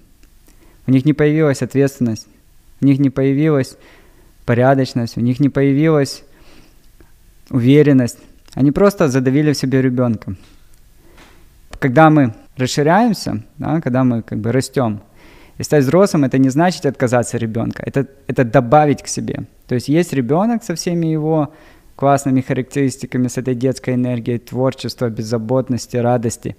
У 0.86 0.90
них 0.90 1.06
не 1.06 1.14
появилась 1.14 1.62
ответственность, 1.62 2.26
у 2.82 2.84
них 2.84 2.98
не 2.98 3.08
появилась 3.08 3.78
порядочность, 4.44 5.16
у 5.16 5.20
них 5.20 5.40
не 5.40 5.48
появилась 5.48 6.24
уверенность. 7.50 8.18
Они 8.54 8.72
просто 8.72 9.08
задавили 9.08 9.52
в 9.52 9.56
себе 9.56 9.82
ребенка. 9.82 10.34
Когда 11.78 12.10
мы 12.10 12.34
расширяемся, 12.56 13.42
да, 13.58 13.80
когда 13.80 14.04
мы 14.04 14.22
как 14.22 14.38
бы 14.38 14.52
растем, 14.52 15.00
и 15.58 15.62
стать 15.64 15.84
взрослым 15.84 16.24
это 16.24 16.38
не 16.38 16.50
значит 16.50 16.86
отказаться 16.86 17.36
от 17.36 17.42
ребенка, 17.42 17.82
это, 17.84 18.06
это 18.26 18.44
добавить 18.44 19.02
к 19.02 19.08
себе. 19.08 19.44
То 19.66 19.74
есть 19.74 19.88
есть 19.88 20.12
ребенок 20.12 20.64
со 20.64 20.74
всеми 20.74 21.06
его 21.06 21.52
классными 21.96 22.40
характеристиками, 22.40 23.26
с 23.26 23.38
этой 23.38 23.54
детской 23.54 23.94
энергией, 23.94 24.38
творчества, 24.38 25.10
беззаботности, 25.10 25.96
радости. 25.96 26.56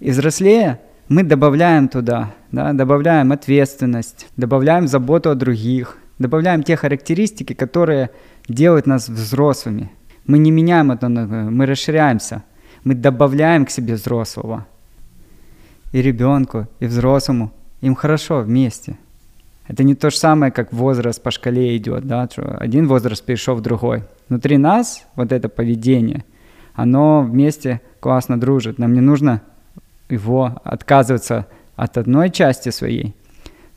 И 0.00 0.10
взрослее 0.10 0.80
мы 1.08 1.22
добавляем 1.22 1.88
туда, 1.88 2.34
да, 2.52 2.72
добавляем 2.72 3.30
ответственность, 3.32 4.26
добавляем 4.36 4.88
заботу 4.88 5.30
о 5.30 5.34
других, 5.34 5.98
добавляем 6.18 6.62
те 6.62 6.76
характеристики, 6.76 7.52
которые 7.52 8.10
делают 8.48 8.86
нас 8.86 9.08
взрослыми. 9.08 9.90
Мы 10.26 10.38
не 10.38 10.50
меняем 10.50 10.90
это, 10.90 11.08
мы 11.08 11.66
расширяемся, 11.66 12.42
мы 12.84 12.94
добавляем 12.94 13.64
к 13.64 13.70
себе 13.70 13.94
взрослого. 13.94 14.66
И 15.92 16.02
ребенку, 16.02 16.66
и 16.80 16.86
взрослому 16.86 17.52
им 17.80 17.94
хорошо 17.94 18.40
вместе. 18.40 18.98
Это 19.66 19.84
не 19.84 19.94
то 19.94 20.10
же 20.10 20.16
самое, 20.16 20.50
как 20.50 20.72
возраст 20.72 21.22
по 21.22 21.30
шкале 21.30 21.76
идет, 21.76 22.06
да, 22.06 22.28
один 22.58 22.88
возраст 22.88 23.24
перешел 23.24 23.54
в 23.54 23.60
другой. 23.60 24.04
Внутри 24.28 24.56
нас 24.56 25.06
вот 25.14 25.32
это 25.32 25.48
поведение, 25.48 26.24
оно 26.74 27.22
вместе 27.22 27.80
классно 28.00 28.40
дружит. 28.40 28.78
Нам 28.78 28.94
не 28.94 29.00
нужно 29.00 29.42
его 30.08 30.60
отказываться 30.64 31.46
от 31.76 31.98
одной 31.98 32.30
части 32.30 32.70
своей, 32.70 33.14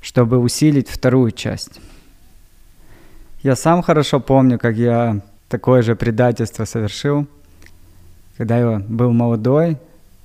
чтобы 0.02 0.38
усилить 0.38 0.90
вторую 0.90 1.32
часть. 1.32 1.82
Я 3.44 3.56
сам 3.56 3.82
хорошо 3.82 4.20
помню, 4.20 4.60
как 4.60 4.76
я 4.76 5.22
такое 5.50 5.82
же 5.82 5.96
предательство 5.96 6.66
совершил. 6.66 7.26
Когда 8.38 8.60
я 8.60 8.80
был 8.88 9.12
молодой, 9.14 9.78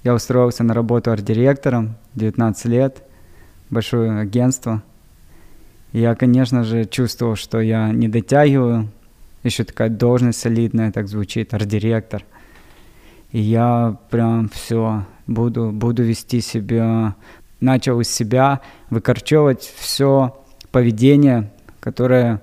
я 0.05 0.15
устроился 0.15 0.65
на 0.65 0.75
работу 0.75 1.11
арт-директором, 1.11 1.95
19 2.15 2.67
лет– 2.67 3.03
большое 3.71 4.21
агентство. 4.21 4.83
я, 5.93 6.15
конечно 6.15 6.63
же, 6.63 6.85
чувствовал, 6.85 7.37
что 7.37 7.61
я 7.61 7.91
не 7.91 8.09
дотягиваю. 8.09 8.91
Еще 9.43 9.65
такая 9.65 9.89
должность 9.89 10.41
солидная, 10.41 10.93
так 10.93 11.09
звучит, 11.09 11.55
арт-директор. 11.55 12.23
И 13.33 13.41
я 13.41 13.97
прям 14.11 14.51
все 14.51 15.07
буду, 15.27 15.71
буду 15.71 16.03
вести 16.03 16.43
себя, 16.43 17.15
начал 17.61 17.99
из 18.01 18.11
себя 18.11 18.61
выкорчевывать 18.91 19.73
все 19.79 20.37
поведение, 20.71 21.51
которое 21.81 22.43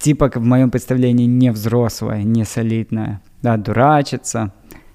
типа, 0.00 0.30
в 0.34 0.44
моем 0.44 0.70
представлении, 0.70 1.26
не 1.26 1.52
взрослая, 1.52 2.22
не 2.22 2.44
солидная. 2.44 3.20
Да, 3.42 3.56
дурачиться, 3.56 4.52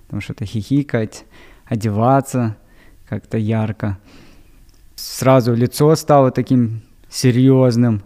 там 0.09 0.19
что-то 0.19 0.45
хихикать, 0.45 1.25
одеваться 1.65 2.57
как-то 3.07 3.38
ярко. 3.38 3.97
Сразу 4.95 5.53
лицо 5.53 5.95
стало 5.95 6.31
таким 6.31 6.81
серьезным, 7.09 8.01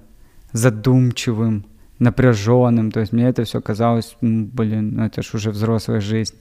задумчивым, 0.52 1.66
напряженным. 2.00 2.92
То 2.92 3.00
есть 3.00 3.14
мне 3.14 3.28
это 3.28 3.44
все 3.44 3.62
казалось, 3.62 4.16
блин, 4.22 4.96
ну 4.96 5.06
это 5.06 5.22
ж 5.22 5.34
уже 5.34 5.52
взрослая 5.52 6.02
жизнь. 6.02 6.36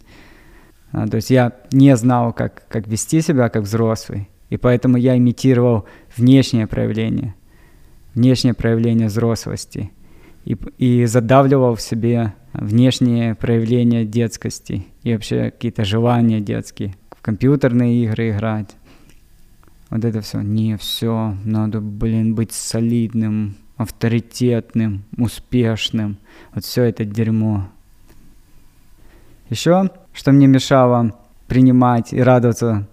А, 0.90 1.06
то 1.06 1.16
есть 1.16 1.30
я 1.30 1.52
не 1.70 1.96
знал, 1.96 2.32
как, 2.32 2.66
как 2.68 2.86
вести 2.88 3.20
себя 3.20 3.48
как 3.48 3.62
взрослый. 3.64 4.28
И 4.50 4.56
поэтому 4.56 4.96
я 4.96 5.16
имитировал 5.16 5.86
внешнее 6.16 6.66
проявление, 6.66 7.34
внешнее 8.14 8.54
проявление 8.54 9.08
взрослости. 9.08 9.92
И, 10.48 10.56
и 10.78 11.04
задавливал 11.04 11.74
в 11.74 11.82
себе 11.82 12.32
внешние 12.54 13.34
проявления 13.34 14.06
детскости 14.06 14.86
и 15.02 15.12
вообще 15.12 15.50
какие-то 15.50 15.84
желания 15.84 16.40
детские. 16.40 16.94
В 17.10 17.20
компьютерные 17.20 18.04
игры 18.04 18.30
играть. 18.30 18.74
Вот 19.90 20.06
это 20.06 20.22
все. 20.22 20.40
Не, 20.40 20.78
все, 20.78 21.36
надо, 21.44 21.82
блин, 21.82 22.34
быть 22.34 22.52
солидным, 22.52 23.56
авторитетным, 23.76 25.04
успешным. 25.18 26.16
Вот 26.54 26.64
все 26.64 26.84
это 26.84 27.04
дерьмо. 27.04 27.68
Еще, 29.50 29.90
что 30.14 30.32
мне 30.32 30.46
мешало 30.46 31.14
принимать 31.46 32.14
и 32.14 32.22
радоваться 32.22 32.88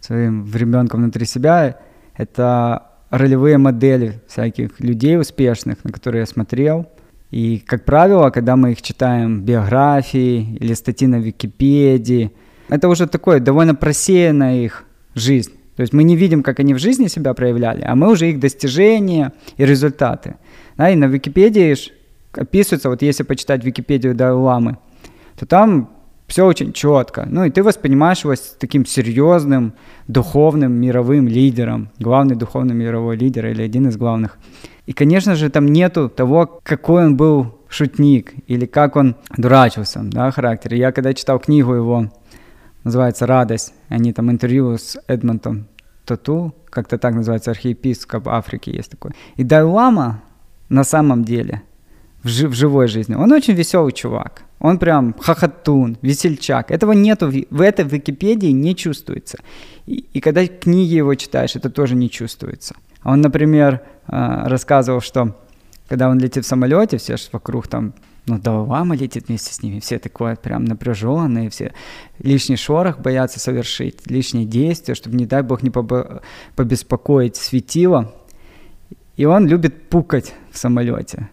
своим 0.00 0.44
ребенком 0.54 1.00
внутри 1.00 1.24
себя, 1.24 1.78
это 2.14 2.86
ролевые 3.08 3.56
модели 3.56 4.20
всяких 4.28 4.78
людей 4.80 5.18
успешных, 5.18 5.84
на 5.84 5.90
которые 5.90 6.20
я 6.20 6.26
смотрел. 6.26 6.86
И, 7.30 7.58
как 7.58 7.84
правило, 7.84 8.30
когда 8.30 8.56
мы 8.56 8.72
их 8.72 8.82
читаем 8.82 9.42
биографии 9.42 10.56
или 10.60 10.74
статьи 10.74 11.06
на 11.06 11.16
Википедии, 11.16 12.32
это 12.68 12.88
уже 12.88 13.06
такое 13.06 13.40
довольно 13.40 13.74
просеянная 13.74 14.62
их 14.62 14.84
жизнь. 15.14 15.52
То 15.76 15.82
есть 15.82 15.92
мы 15.92 16.02
не 16.02 16.16
видим, 16.16 16.42
как 16.42 16.60
они 16.60 16.74
в 16.74 16.78
жизни 16.78 17.06
себя 17.06 17.34
проявляли, 17.34 17.82
а 17.82 17.94
мы 17.94 18.10
уже 18.10 18.30
их 18.30 18.40
достижения 18.40 19.32
и 19.56 19.64
результаты. 19.64 20.36
Да, 20.76 20.90
и 20.90 20.96
на 20.96 21.04
Википедии 21.04 21.76
описывается, 22.32 22.88
вот 22.88 23.02
если 23.02 23.22
почитать 23.22 23.64
Википедию 23.64 24.14
Далай 24.14 24.76
то 25.38 25.46
там 25.46 25.90
все 26.26 26.44
очень 26.44 26.72
четко. 26.72 27.26
Ну 27.30 27.44
и 27.44 27.50
ты 27.50 27.62
воспринимаешь 27.62 28.24
его 28.24 28.34
с 28.34 28.56
таким 28.58 28.84
серьезным 28.84 29.72
духовным 30.08 30.72
мировым 30.72 31.26
лидером, 31.26 31.90
главный 31.98 32.36
духовный 32.36 32.74
мировой 32.74 33.16
лидер 33.16 33.46
или 33.46 33.62
один 33.62 33.88
из 33.88 33.96
главных. 33.96 34.38
И, 34.88 34.94
конечно 34.94 35.34
же, 35.34 35.50
там 35.50 35.66
нету 35.66 36.08
того, 36.08 36.60
какой 36.62 37.04
он 37.04 37.14
был 37.18 37.58
шутник 37.68 38.32
или 38.46 38.64
как 38.64 38.96
он 38.96 39.16
дурачился, 39.36 40.00
да, 40.02 40.30
характер. 40.30 40.72
Я 40.72 40.92
когда 40.92 41.12
читал 41.12 41.38
книгу 41.38 41.74
его 41.74 42.10
называется 42.84 43.26
«Радость». 43.26 43.74
Они 43.90 44.14
там 44.14 44.30
интервью 44.30 44.78
с 44.78 44.98
Эдмонтом 45.06 45.66
Тату, 46.06 46.54
как-то 46.70 46.96
так 46.96 47.14
называется, 47.14 47.50
архиепископ 47.50 48.28
Африки 48.28 48.70
есть 48.70 48.90
такой. 48.90 49.10
И 49.36 49.44
Дайлама 49.44 50.22
на 50.70 50.84
самом 50.84 51.22
деле 51.22 51.60
в, 52.22 52.28
жи- 52.28 52.48
в 52.48 52.54
живой 52.54 52.88
жизни, 52.88 53.14
он 53.14 53.30
очень 53.30 53.52
веселый 53.52 53.92
чувак. 53.92 54.44
Он 54.58 54.78
прям 54.78 55.14
хохотун, 55.20 55.98
весельчак. 56.00 56.70
Этого 56.70 56.92
нету, 56.92 57.30
в 57.50 57.60
этой 57.60 57.84
Википедии 57.84 58.52
не 58.52 58.74
чувствуется. 58.74 59.36
И, 59.84 60.06
и 60.14 60.20
когда 60.20 60.46
книги 60.46 60.94
его 60.94 61.14
читаешь, 61.14 61.56
это 61.56 61.68
тоже 61.68 61.94
не 61.94 62.08
чувствуется. 62.08 62.74
Он, 63.04 63.20
например, 63.20 63.82
э, 64.06 64.48
рассказывал, 64.48 65.00
что 65.00 65.34
когда 65.88 66.08
он 66.08 66.18
летит 66.18 66.44
в 66.44 66.48
самолете, 66.48 66.98
все 66.98 67.16
вокруг 67.32 67.66
там 67.66 67.94
ну, 68.28 68.38
Далай 68.38 68.96
летит 68.96 69.28
вместе 69.28 69.54
с 69.54 69.62
ними, 69.62 69.80
все 69.80 69.98
такое 69.98 70.36
прям 70.36 70.64
напряженные, 70.64 71.48
все 71.48 71.72
лишний 72.18 72.56
шорох 72.56 72.98
боятся 72.98 73.40
совершить, 73.40 74.10
лишние 74.10 74.44
действия, 74.44 74.94
чтобы, 74.94 75.16
не 75.16 75.26
дай 75.26 75.42
бог, 75.42 75.62
не 75.62 75.70
побеспокоить 76.54 77.36
светило. 77.36 78.14
И 79.16 79.24
он 79.24 79.48
любит 79.48 79.88
пукать 79.88 80.34
в 80.52 80.58
самолете. 80.58 81.28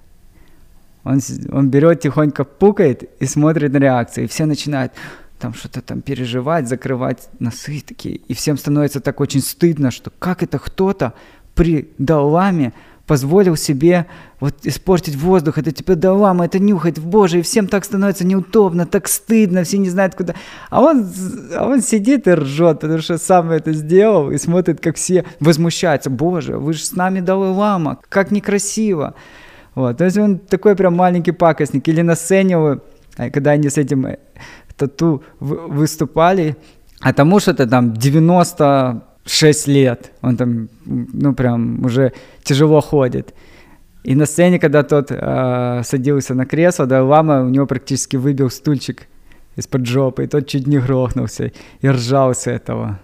Он, 1.04 1.19
он 1.51 1.69
берет 1.69 1.99
тихонько 1.99 2.45
пукает 2.45 3.04
и 3.21 3.25
смотрит 3.25 3.73
на 3.73 3.78
реакцию, 3.78 4.23
и 4.23 4.28
все 4.28 4.45
начинают 4.45 4.93
там 5.38 5.54
что-то 5.54 5.82
там 5.82 6.01
переживать, 6.01 6.67
закрывать 6.67 7.30
носы 7.39 7.84
такие, 7.86 8.15
и 8.15 8.34
всем 8.34 8.58
становится 8.58 9.01
так 9.01 9.19
очень 9.19 9.41
стыдно, 9.41 9.91
что 9.91 10.12
как 10.17 10.41
это 10.41 10.58
кто-то 10.58 11.13
при 11.56 11.89
Далламе 11.98 12.74
позволил 13.08 13.56
себе 13.56 14.08
вот 14.39 14.56
испортить 14.63 15.15
воздух, 15.15 15.58
это 15.58 15.72
типа 15.72 15.96
да 15.96 16.13
лама, 16.13 16.46
это 16.46 16.60
нюхать, 16.60 17.00
боже, 17.00 17.39
и 17.39 17.41
всем 17.41 17.68
так 17.68 17.86
становится 17.86 18.26
неудобно, 18.26 18.86
так 18.86 19.08
стыдно, 19.08 19.63
все 19.63 19.78
не 19.78 19.89
знают 19.89 20.15
куда. 20.15 20.34
А 20.70 20.82
он, 20.82 21.08
а 21.56 21.68
он 21.68 21.82
сидит 21.82 22.28
и 22.28 22.32
ржет, 22.32 22.80
потому 22.80 23.00
что 23.00 23.18
сам 23.18 23.52
это 23.52 23.74
сделал, 23.74 24.32
и 24.32 24.38
смотрит, 24.38 24.80
как 24.82 24.96
все 24.96 25.26
возмущаются, 25.39 26.10
боже, 26.10 26.58
вы 26.58 26.74
же 26.74 26.84
с 26.84 26.94
нами 26.94 27.20
Далай 27.22 27.52
Лама, 27.52 28.00
как 28.10 28.32
некрасиво. 28.32 29.13
Вот, 29.76 29.98
то 29.98 30.06
есть 30.06 30.18
он 30.18 30.39
такой 30.39 30.76
прям 30.76 30.96
маленький 30.96 31.32
пакостник. 31.32 31.88
Или 31.89 32.02
на 32.02 32.15
сцене, 32.15 32.80
э, 33.18 33.30
когда 33.30 33.52
они 33.52 33.70
с 33.70 33.78
этим 33.78 34.06
э, 34.06 34.20
тату 34.78 35.22
выступали, 35.39 36.56
а 37.02 37.13
тому 37.13 37.39
что-то 37.39 37.68
там 37.68 37.94
90 37.94 39.04
6 39.26 39.68
лет, 39.68 40.12
он 40.22 40.38
там, 40.38 40.70
ну, 40.86 41.34
прям 41.34 41.84
уже 41.86 42.14
тяжело 42.44 42.82
ходит. 42.82 43.34
И 44.04 44.16
на 44.16 44.26
сцене, 44.26 44.60
когда 44.60 44.84
тот 44.84 45.08
э, 45.10 45.82
садился 45.84 46.36
на 46.36 46.46
кресло, 46.46 46.86
да, 46.86 47.04
лама 47.04 47.42
у 47.42 47.50
него 47.50 47.66
практически 47.66 48.18
выбил 48.18 48.52
стульчик 48.52 49.08
из-под 49.56 49.88
жопы, 49.88 50.24
и 50.24 50.28
тот 50.28 50.48
чуть 50.48 50.68
не 50.68 50.78
грохнулся 50.78 51.52
и 51.82 51.90
ржал 51.90 52.36
с 52.36 52.46
этого. 52.46 53.00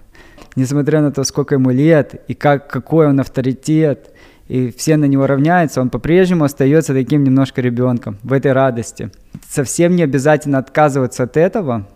Несмотря 0.56 1.02
на 1.02 1.12
то, 1.12 1.24
сколько 1.24 1.56
ему 1.56 1.72
лет, 1.72 2.24
и 2.28 2.36
как, 2.36 2.70
какой 2.70 3.08
он 3.08 3.20
авторитет, 3.20 4.12
и 4.48 4.70
все 4.70 4.98
на 4.98 5.06
него 5.06 5.26
равняются, 5.26 5.82
он 5.82 5.90
по-прежнему 5.90 6.44
остается 6.44 6.94
таким 6.94 7.24
немножко 7.24 7.62
ребенком 7.62 8.18
в 8.22 8.34
этой 8.34 8.52
радости. 8.52 9.10
Совсем 9.50 9.96
не 9.96 10.04
обязательно 10.04 10.58
отказываться 10.60 11.24
от 11.24 11.38
этого, 11.38 11.88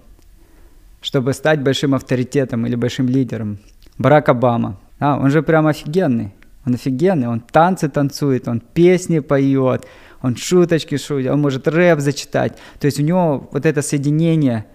чтобы 1.02 1.34
стать 1.34 1.62
большим 1.62 1.94
авторитетом 1.94 2.66
или 2.66 2.76
большим 2.76 3.08
лидером. 3.08 3.60
Барак 3.98 4.30
Обама. 4.30 4.78
А, 5.00 5.18
он 5.18 5.30
же 5.30 5.42
прям 5.42 5.68
офигенный. 5.68 6.34
Он 6.66 6.74
офигенный, 6.74 7.28
он 7.28 7.40
танцы 7.40 7.90
танцует, 7.90 8.48
он 8.48 8.60
песни 8.60 9.20
поет, 9.20 9.86
он 10.22 10.36
шуточки 10.36 10.98
шутит, 10.98 11.32
он 11.32 11.42
может 11.42 11.68
рэп 11.68 12.00
зачитать. 12.00 12.58
То 12.80 12.86
есть 12.86 13.00
у 13.00 13.04
него 13.04 13.48
вот 13.52 13.66
это 13.66 13.82
соединение 13.84 14.66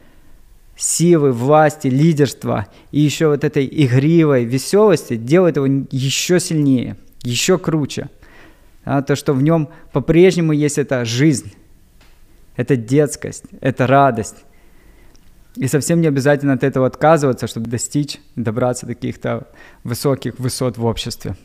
силы, 0.77 1.33
власти, 1.33 1.89
лидерства 1.89 2.69
и 2.93 3.01
еще 3.01 3.29
вот 3.29 3.45
этой 3.45 3.67
игривой 3.67 4.45
веселости 4.45 5.17
делает 5.17 5.57
его 5.57 5.67
еще 5.67 6.39
сильнее, 6.39 6.97
еще 7.23 7.59
круче. 7.59 8.09
А, 8.85 9.03
то, 9.03 9.17
что 9.17 9.33
в 9.35 9.43
нем 9.43 9.69
по-прежнему 9.93 10.53
есть 10.53 10.79
эта 10.79 11.05
жизнь, 11.05 11.53
это 12.57 12.77
детскость, 12.77 13.45
это 13.61 13.87
радость. 13.87 14.45
И 15.57 15.67
совсем 15.67 16.01
не 16.01 16.07
обязательно 16.07 16.53
от 16.53 16.63
этого 16.63 16.87
отказываться, 16.87 17.47
чтобы 17.47 17.69
достичь, 17.69 18.21
добраться 18.37 18.87
до 18.87 18.95
каких-то 18.95 19.49
высоких 19.85 20.39
высот 20.39 20.79
в 20.79 20.85
обществе. 20.85 21.37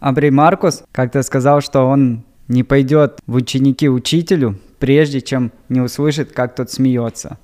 Абрей 0.00 0.30
Маркус 0.30 0.84
как-то 0.92 1.22
сказал, 1.22 1.60
что 1.60 1.86
он 1.86 2.24
не 2.48 2.62
пойдет 2.64 3.20
в 3.26 3.34
ученики 3.34 3.88
учителю, 3.88 4.58
прежде 4.78 5.20
чем 5.20 5.52
не 5.68 5.80
услышит, 5.80 6.32
как 6.32 6.54
тот 6.54 6.70
смеется. 6.70 7.38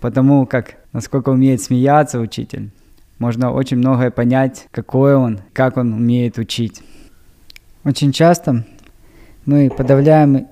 Потому 0.00 0.46
как, 0.46 0.76
насколько 0.92 1.30
умеет 1.30 1.60
смеяться 1.60 2.20
учитель, 2.20 2.70
можно 3.18 3.52
очень 3.52 3.78
многое 3.78 4.10
понять, 4.10 4.66
какой 4.70 5.14
он, 5.14 5.40
как 5.52 5.76
он 5.76 5.92
умеет 5.92 6.38
учить. 6.38 6.82
Очень 7.84 8.12
часто 8.12 8.64
мы 9.44 9.70
подавляем 9.70 10.48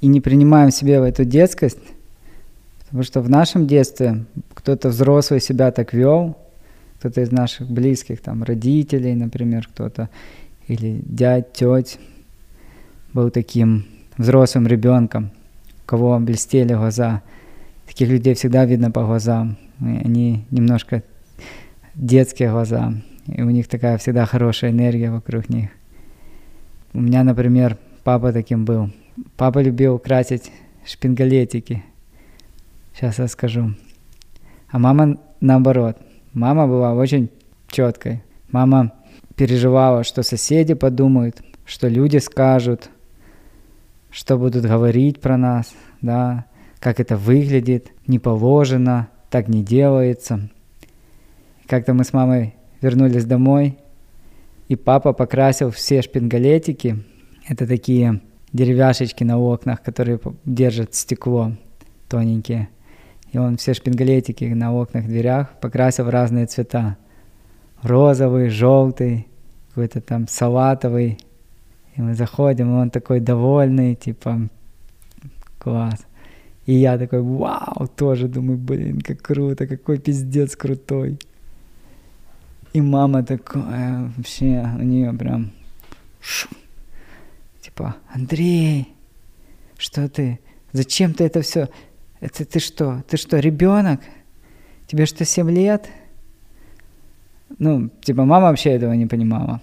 и 0.00 0.06
не 0.06 0.20
принимаем 0.20 0.70
в 0.70 0.74
себе 0.74 0.94
эту 0.94 1.24
детскость, 1.24 1.78
Потому 2.90 3.04
что 3.04 3.20
в 3.20 3.30
нашем 3.30 3.68
детстве 3.68 4.24
кто-то 4.52 4.88
взрослый 4.88 5.40
себя 5.40 5.70
так 5.70 5.92
вел, 5.92 6.36
кто-то 6.98 7.20
из 7.20 7.30
наших 7.30 7.70
близких, 7.70 8.20
там, 8.20 8.42
родителей, 8.42 9.14
например, 9.14 9.68
кто-то, 9.72 10.10
или 10.66 11.00
дядь, 11.04 11.52
теть, 11.52 12.00
был 13.12 13.30
таким 13.30 13.86
взрослым 14.16 14.66
ребенком, 14.66 15.30
у 15.84 15.86
кого 15.86 16.18
блестели 16.18 16.74
глаза. 16.74 17.22
Таких 17.86 18.08
людей 18.08 18.34
всегда 18.34 18.64
видно 18.64 18.90
по 18.90 19.06
глазам. 19.06 19.56
И 19.80 20.00
они 20.04 20.44
немножко 20.50 21.04
детские 21.94 22.50
глаза, 22.50 22.92
и 23.28 23.40
у 23.40 23.50
них 23.50 23.68
такая 23.68 23.98
всегда 23.98 24.26
хорошая 24.26 24.72
энергия 24.72 25.12
вокруг 25.12 25.48
них. 25.48 25.70
У 26.92 27.00
меня, 27.00 27.22
например, 27.22 27.78
папа 28.02 28.32
таким 28.32 28.64
был. 28.64 28.90
Папа 29.36 29.60
любил 29.60 30.00
красить 30.00 30.50
шпингалетики– 30.84 31.84
Сейчас 32.94 33.18
расскажу. 33.18 33.74
А 34.68 34.78
мама 34.78 35.18
наоборот. 35.40 35.96
Мама 36.32 36.66
была 36.66 36.94
очень 36.94 37.30
четкой. 37.68 38.22
Мама 38.50 38.92
переживала, 39.36 40.04
что 40.04 40.22
соседи 40.22 40.74
подумают, 40.74 41.42
что 41.64 41.88
люди 41.88 42.18
скажут, 42.18 42.90
что 44.10 44.36
будут 44.36 44.64
говорить 44.64 45.20
про 45.20 45.36
нас, 45.36 45.72
да, 46.00 46.46
как 46.78 47.00
это 47.00 47.16
выглядит, 47.16 47.92
не 48.06 48.18
положено, 48.18 49.08
так 49.30 49.48
не 49.48 49.62
делается. 49.62 50.50
Как-то 51.66 51.94
мы 51.94 52.04
с 52.04 52.12
мамой 52.12 52.54
вернулись 52.80 53.24
домой, 53.24 53.78
и 54.68 54.76
папа 54.76 55.12
покрасил 55.12 55.70
все 55.70 56.02
шпингалетики. 56.02 57.02
Это 57.48 57.66
такие 57.66 58.20
деревяшечки 58.52 59.24
на 59.24 59.38
окнах, 59.38 59.82
которые 59.82 60.20
держат 60.44 60.94
стекло 60.94 61.52
тоненькие. 62.08 62.68
И 63.32 63.38
он 63.38 63.56
все 63.56 63.74
шпингалетики 63.74 64.44
на 64.44 64.72
окнах, 64.72 65.06
дверях 65.06 65.50
покрасил 65.60 66.04
в 66.04 66.10
разные 66.10 66.46
цвета. 66.46 66.96
Розовый, 67.82 68.48
желтый, 68.50 69.26
какой-то 69.68 70.00
там 70.00 70.26
салатовый. 70.28 71.18
И 71.96 72.02
мы 72.02 72.14
заходим, 72.14 72.70
и 72.70 72.80
он 72.80 72.90
такой 72.90 73.20
довольный, 73.20 73.94
типа, 73.94 74.48
класс. 75.58 76.06
И 76.66 76.74
я 76.74 76.98
такой, 76.98 77.22
вау, 77.22 77.88
тоже 77.96 78.28
думаю, 78.28 78.58
блин, 78.58 79.00
как 79.00 79.22
круто, 79.22 79.66
какой 79.66 79.98
пиздец 79.98 80.56
крутой. 80.56 81.18
И 82.72 82.80
мама 82.80 83.24
такая, 83.24 84.12
вообще, 84.16 84.68
у 84.78 84.82
нее 84.82 85.12
прям, 85.12 85.50
шу, 86.20 86.48
типа, 87.60 87.96
Андрей, 88.14 88.88
что 89.78 90.08
ты, 90.08 90.38
зачем 90.72 91.12
ты 91.14 91.24
это 91.24 91.42
все, 91.42 91.68
это 92.20 92.44
ты 92.44 92.60
что, 92.60 93.02
ты 93.08 93.16
что, 93.16 93.38
ребенок? 93.38 94.00
Тебе 94.86 95.06
что, 95.06 95.24
7 95.24 95.50
лет? 95.50 95.88
Ну, 97.58 97.88
типа, 98.02 98.24
мама 98.24 98.48
вообще 98.48 98.70
этого 98.70 98.92
не 98.92 99.06
понимала. 99.06 99.60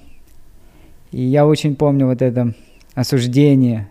И 1.11 1.21
я 1.21 1.45
очень 1.45 1.75
помню 1.75 2.07
вот 2.07 2.21
это 2.21 2.53
осуждение, 2.95 3.89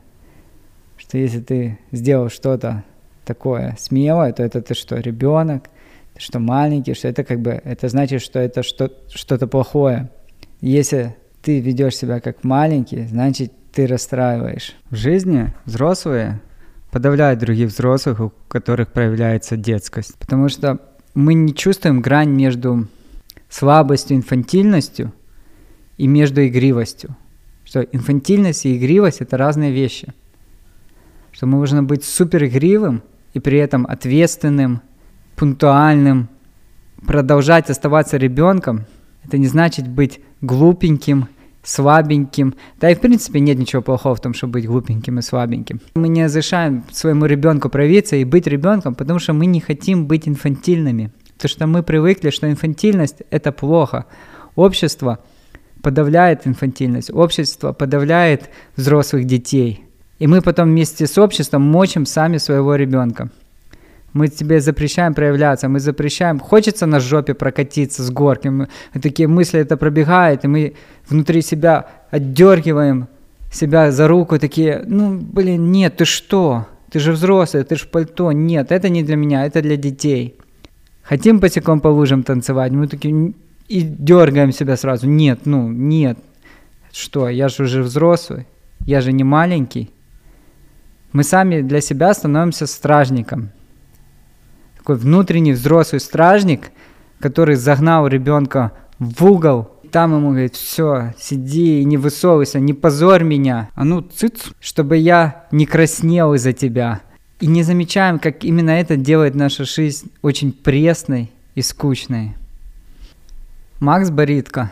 что 0.96 1.18
если 1.18 1.40
ты 1.40 1.78
сделал 1.92 2.28
что-то 2.28 2.84
такое 3.24 3.76
смелое, 3.78 4.32
то 4.32 4.42
это 4.42 4.60
ты 4.60 4.74
что, 4.74 4.98
ребенок, 4.98 5.70
ты 6.14 6.20
что, 6.20 6.38
маленький, 6.38 6.94
что 6.94 7.08
это 7.08 7.24
как 7.24 7.40
бы, 7.40 7.60
это 7.64 7.88
значит, 7.88 8.22
что 8.22 8.38
это 8.38 8.62
что, 8.62 8.92
что-то 9.08 9.46
плохое. 9.46 10.10
Если 10.60 11.16
ты 11.42 11.60
ведешь 11.60 11.96
себя 11.96 12.20
как 12.20 12.44
маленький, 12.44 13.04
значит, 13.04 13.52
ты 13.72 13.86
расстраиваешь. 13.86 14.74
В 14.90 14.96
жизни 14.96 15.52
взрослые 15.64 16.40
подавляют 16.96 17.40
других 17.40 17.68
взрослых, 17.68 18.20
у 18.20 18.32
которых 18.48 18.88
проявляется 18.88 19.58
детскость. 19.58 20.16
Потому 20.18 20.48
что 20.48 20.78
мы 21.12 21.34
не 21.34 21.54
чувствуем 21.54 22.00
грань 22.00 22.30
между 22.30 22.88
слабостью, 23.50 24.16
инфантильностью 24.16 25.12
и 25.98 26.06
между 26.06 26.46
игривостью. 26.46 27.14
Что 27.66 27.82
инфантильность 27.82 28.64
и 28.64 28.78
игривость– 28.78 29.18
это 29.20 29.36
разные 29.36 29.72
вещи. 29.72 30.14
Что 31.32 31.44
мы 31.44 31.58
нужно 31.58 31.82
быть 31.82 32.02
супер 32.02 32.46
игривым 32.46 33.02
и 33.34 33.40
при 33.40 33.58
этом 33.58 33.86
ответственным, 33.86 34.80
пунктуальным, 35.36 36.30
продолжать 37.06 37.68
оставаться 37.68 38.16
ребенком. 38.16 38.86
Это 39.22 39.36
не 39.36 39.48
значит 39.48 39.86
быть 39.86 40.20
глупеньким, 40.40 41.28
слабеньким. 41.66 42.54
Да 42.80 42.90
и 42.90 42.94
в 42.94 43.00
принципе 43.00 43.40
нет 43.40 43.58
ничего 43.58 43.82
плохого 43.82 44.14
в 44.14 44.20
том, 44.20 44.32
чтобы 44.34 44.54
быть 44.54 44.66
глупеньким 44.66 45.18
и 45.18 45.22
слабеньким. 45.22 45.80
Мы 45.94 46.08
не 46.08 46.24
разрешаем 46.24 46.84
своему 46.92 47.26
ребенку 47.26 47.68
проявиться 47.68 48.16
и 48.16 48.24
быть 48.24 48.46
ребенком, 48.46 48.94
потому 48.94 49.18
что 49.18 49.32
мы 49.32 49.46
не 49.46 49.60
хотим 49.60 50.06
быть 50.06 50.28
инфантильными. 50.28 51.10
Потому 51.34 51.48
что 51.50 51.66
мы 51.66 51.82
привыкли, 51.82 52.30
что 52.30 52.48
инфантильность– 52.48 53.22
это 53.30 53.52
плохо. 53.52 54.06
Общество 54.54 55.18
подавляет 55.82 56.46
инфантильность, 56.46 57.10
общество 57.12 57.72
подавляет 57.72 58.48
взрослых 58.76 59.24
детей. 59.24 59.84
И 60.18 60.26
мы 60.26 60.40
потом 60.40 60.70
вместе 60.70 61.06
с 61.06 61.18
обществом 61.18 61.62
мочим 61.62 62.06
сами 62.06 62.38
своего 62.38 62.76
ребенка. 62.76 63.28
Мы 64.16 64.28
тебе 64.28 64.60
запрещаем 64.60 65.12
проявляться, 65.12 65.68
мы 65.68 65.78
запрещаем. 65.78 66.40
Хочется 66.40 66.86
на 66.86 67.00
жопе 67.00 67.34
прокатиться 67.34 68.02
с 68.02 68.10
горки. 68.10 68.48
Мы, 68.48 68.68
такие 69.02 69.28
мысли 69.28 69.60
это 69.60 69.76
пробегает, 69.76 70.44
и 70.44 70.48
мы 70.48 70.72
внутри 71.06 71.42
себя 71.42 71.84
отдергиваем 72.10 73.08
себя 73.50 73.92
за 73.92 74.08
руку, 74.08 74.38
такие, 74.38 74.82
ну, 74.86 75.18
блин, 75.20 75.70
нет, 75.70 75.98
ты 75.98 76.06
что? 76.06 76.66
Ты 76.90 76.98
же 76.98 77.12
взрослый, 77.12 77.64
ты 77.64 77.76
же 77.76 77.86
пальто. 77.86 78.32
Нет, 78.32 78.72
это 78.72 78.88
не 78.88 79.02
для 79.02 79.16
меня, 79.16 79.44
это 79.44 79.60
для 79.60 79.76
детей. 79.76 80.38
Хотим 81.02 81.38
босиком 81.38 81.80
по 81.80 81.88
лужам 81.88 82.22
танцевать? 82.22 82.72
Мы 82.72 82.88
такие 82.88 83.34
и 83.68 83.82
дергаем 83.82 84.50
себя 84.52 84.76
сразу. 84.76 85.06
Нет, 85.06 85.40
ну, 85.44 85.68
нет. 85.68 86.18
Что, 86.90 87.28
я 87.28 87.48
же 87.48 87.64
уже 87.64 87.82
взрослый, 87.82 88.46
я 88.86 89.02
же 89.02 89.12
не 89.12 89.24
маленький. 89.24 89.90
Мы 91.12 91.22
сами 91.22 91.60
для 91.60 91.82
себя 91.82 92.14
становимся 92.14 92.66
стражником. 92.66 93.50
Такой 94.86 94.98
внутренний 94.98 95.50
взрослый 95.50 95.98
стражник, 95.98 96.70
который 97.18 97.56
загнал 97.56 98.06
ребенка 98.06 98.70
в 99.00 99.24
угол, 99.24 99.68
там 99.90 100.14
ему 100.14 100.28
говорит, 100.28 100.54
все, 100.54 101.12
сиди 101.18 101.84
не 101.84 101.96
высовывайся, 101.96 102.60
не 102.60 102.72
позорь 102.72 103.24
меня. 103.24 103.68
А 103.74 103.82
ну, 103.82 104.00
цыц, 104.00 104.44
чтобы 104.60 104.96
я 104.96 105.46
не 105.50 105.66
краснел 105.66 106.34
из-за 106.34 106.52
тебя. 106.52 107.00
И 107.40 107.48
не 107.48 107.64
замечаем, 107.64 108.20
как 108.20 108.44
именно 108.44 108.70
это 108.70 108.94
делает 108.94 109.34
нашу 109.34 109.64
жизнь 109.64 110.12
очень 110.22 110.52
пресной 110.52 111.32
и 111.56 111.62
скучной. 111.62 112.36
Макс 113.80 114.10
Боритко, 114.10 114.70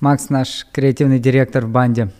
Макс 0.00 0.28
наш 0.28 0.66
креативный 0.72 1.20
директор 1.20 1.66
в 1.66 1.70
банде, 1.70 2.10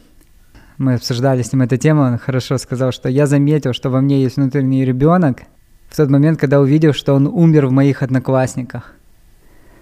мы 0.78 0.94
обсуждали 0.94 1.42
с 1.42 1.52
ним 1.52 1.62
эту 1.62 1.76
тему, 1.76 2.02
он 2.02 2.18
хорошо 2.18 2.56
сказал, 2.56 2.92
что 2.92 3.08
я 3.08 3.26
заметил, 3.26 3.72
что 3.72 3.90
во 3.90 4.00
мне 4.00 4.22
есть 4.22 4.36
внутренний 4.36 4.84
ребенок 4.84 5.40
в 5.90 5.96
тот 5.96 6.08
момент, 6.08 6.40
когда 6.40 6.60
увидел, 6.60 6.94
что 6.94 7.12
он 7.12 7.26
умер 7.26 7.66
в 7.66 7.72
моих 7.72 8.02
одноклассниках. 8.02 8.94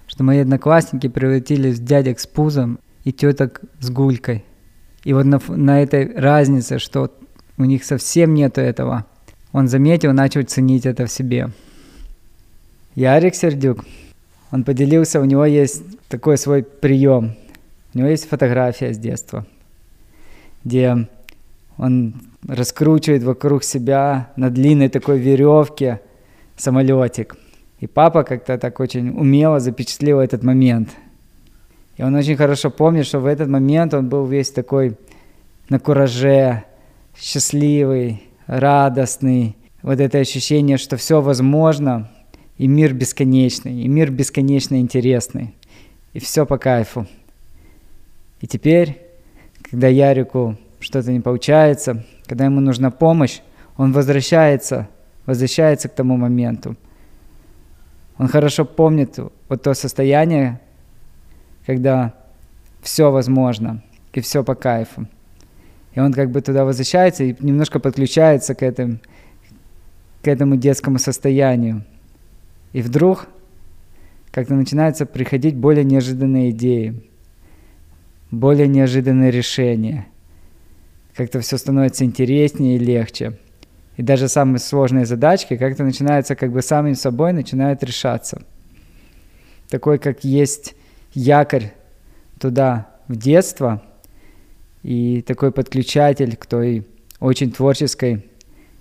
Что 0.09 0.25
мои 0.25 0.39
одноклассники 0.39 1.07
превратились 1.09 1.79
в 1.79 1.85
дядек 1.85 2.19
с 2.19 2.27
пузом 2.27 2.81
и 3.05 3.13
теток 3.13 3.61
с 3.79 3.91
гулькой. 3.91 4.45
И 5.05 5.13
вот 5.13 5.27
на, 5.27 5.41
на 5.49 5.83
этой 5.83 6.13
разнице, 6.17 6.79
что 6.79 7.13
у 7.57 7.65
них 7.65 7.85
совсем 7.85 8.35
нету 8.35 8.61
этого– 8.61 9.07
он 9.53 9.69
заметил, 9.69 10.13
начал 10.13 10.43
ценить 10.43 10.87
это 10.87 11.07
в 11.07 11.11
себе. 11.11 11.51
Ярик 12.95 13.35
Сердюк, 13.35 13.85
он 14.51 14.65
поделился, 14.65 15.21
у 15.21 15.25
него 15.25 15.45
есть 15.45 15.83
такой 16.09 16.37
свой 16.37 16.63
прием. 16.63 17.35
У 17.95 17.99
него 17.99 18.09
есть 18.09 18.29
фотография 18.29 18.93
с 18.93 18.99
детства, 18.99 19.47
где 20.65 21.09
он 21.77 22.15
раскручивает 22.49 23.23
вокруг 23.23 23.63
себя 23.63 24.33
на 24.37 24.51
длинной 24.51 24.89
такой 24.89 25.19
веревке 25.19 26.01
самолетик. 26.57 27.37
И 27.79 27.87
папа 27.87 28.25
как-то 28.25 28.59
так 28.59 28.81
очень 28.81 29.11
умело 29.11 29.61
запечатлел 29.61 30.19
этот 30.19 30.43
момент. 30.43 30.89
И 31.97 32.03
он 32.03 32.15
очень 32.15 32.37
хорошо 32.37 32.71
помнит, 32.71 33.07
что 33.07 33.21
в 33.21 33.27
этот 33.27 33.49
момент 33.49 33.95
он 33.95 34.09
был 34.09 34.25
весь 34.25 34.51
такой 34.51 34.97
на 35.69 35.79
кураже, 35.79 36.65
счастливый, 37.17 38.23
радостный, 38.47 39.57
вот 39.83 40.01
это 40.01 40.19
ощущение, 40.19 40.79
что 40.79 40.97
все 40.97 41.21
возможно, 41.21 42.11
и 42.57 42.67
мир 42.67 42.95
бесконечный, 42.95 43.83
и 43.83 43.89
мир 43.89 44.11
бесконечно 44.11 44.81
интересный, 44.81 45.55
и 46.15 46.19
все 46.19 46.47
по 46.47 46.57
кайфу. 46.57 47.07
И 48.41 48.47
теперь, 48.47 49.01
когда 49.63 49.89
Ярику 49.89 50.57
что-то 50.81 51.13
не 51.13 51.21
получается, 51.21 52.05
когда 52.29 52.45
ему 52.45 52.61
нужна 52.61 52.91
помощь, 52.91 53.41
он 53.77 53.93
возвращается, 53.93 54.89
возвращается 55.27 55.89
к 55.89 55.95
тому 55.95 56.17
моменту. 56.17 56.77
Он 58.19 58.29
хорошо 58.29 58.65
помнит 58.65 59.19
вот 59.49 59.63
то 59.63 59.75
состояние, 59.75 60.61
когда 61.67 62.15
все 62.83 63.11
возможно 63.11 63.83
и 64.13 64.21
все 64.21 64.45
по 64.45 64.55
кайфу. 64.55 65.07
И 65.95 66.01
он 66.01 66.13
как 66.13 66.31
бы 66.31 66.41
туда 66.41 66.65
возвращается 66.65 67.25
и 67.25 67.35
немножко 67.41 67.81
подключается 67.81 68.55
к 68.55 68.63
этому, 68.63 68.99
к 70.23 70.29
этому 70.29 70.57
детскому 70.57 70.99
состоянию. 70.99 71.85
И 72.73 72.83
вдруг 72.83 73.29
как-то 74.31 74.55
начинаются 74.55 75.07
приходить 75.07 75.57
более 75.57 75.85
неожиданные 75.85 76.51
идеи, 76.51 77.03
более 78.31 78.69
неожиданные 78.69 79.31
решения. 79.31 80.07
Как-то 81.19 81.41
все 81.41 81.59
становится 81.59 82.07
интереснее 82.07 82.77
и 82.77 82.79
легче. 82.79 83.39
И 83.99 84.03
даже 84.03 84.29
самые 84.29 84.61
сложные 84.61 85.05
задачки 85.05 85.59
как-то 85.59 85.85
начинаются 85.85 86.35
как 86.35 86.51
бы 86.51 86.63
самим 86.63 86.95
собой 86.95 87.35
начинают 87.35 87.83
решаться. 87.83 88.41
Такой, 89.69 89.99
как 89.99 90.25
есть 90.25 90.75
якорь 91.13 91.75
туда, 92.39 92.89
в 93.07 93.17
детство– 93.17 93.83
и 94.83 95.23
такой 95.23 95.53
подключатель 95.53 96.37
к 96.37 96.47
той 96.47 96.87
очень 97.21 97.53
творческой 97.53 98.25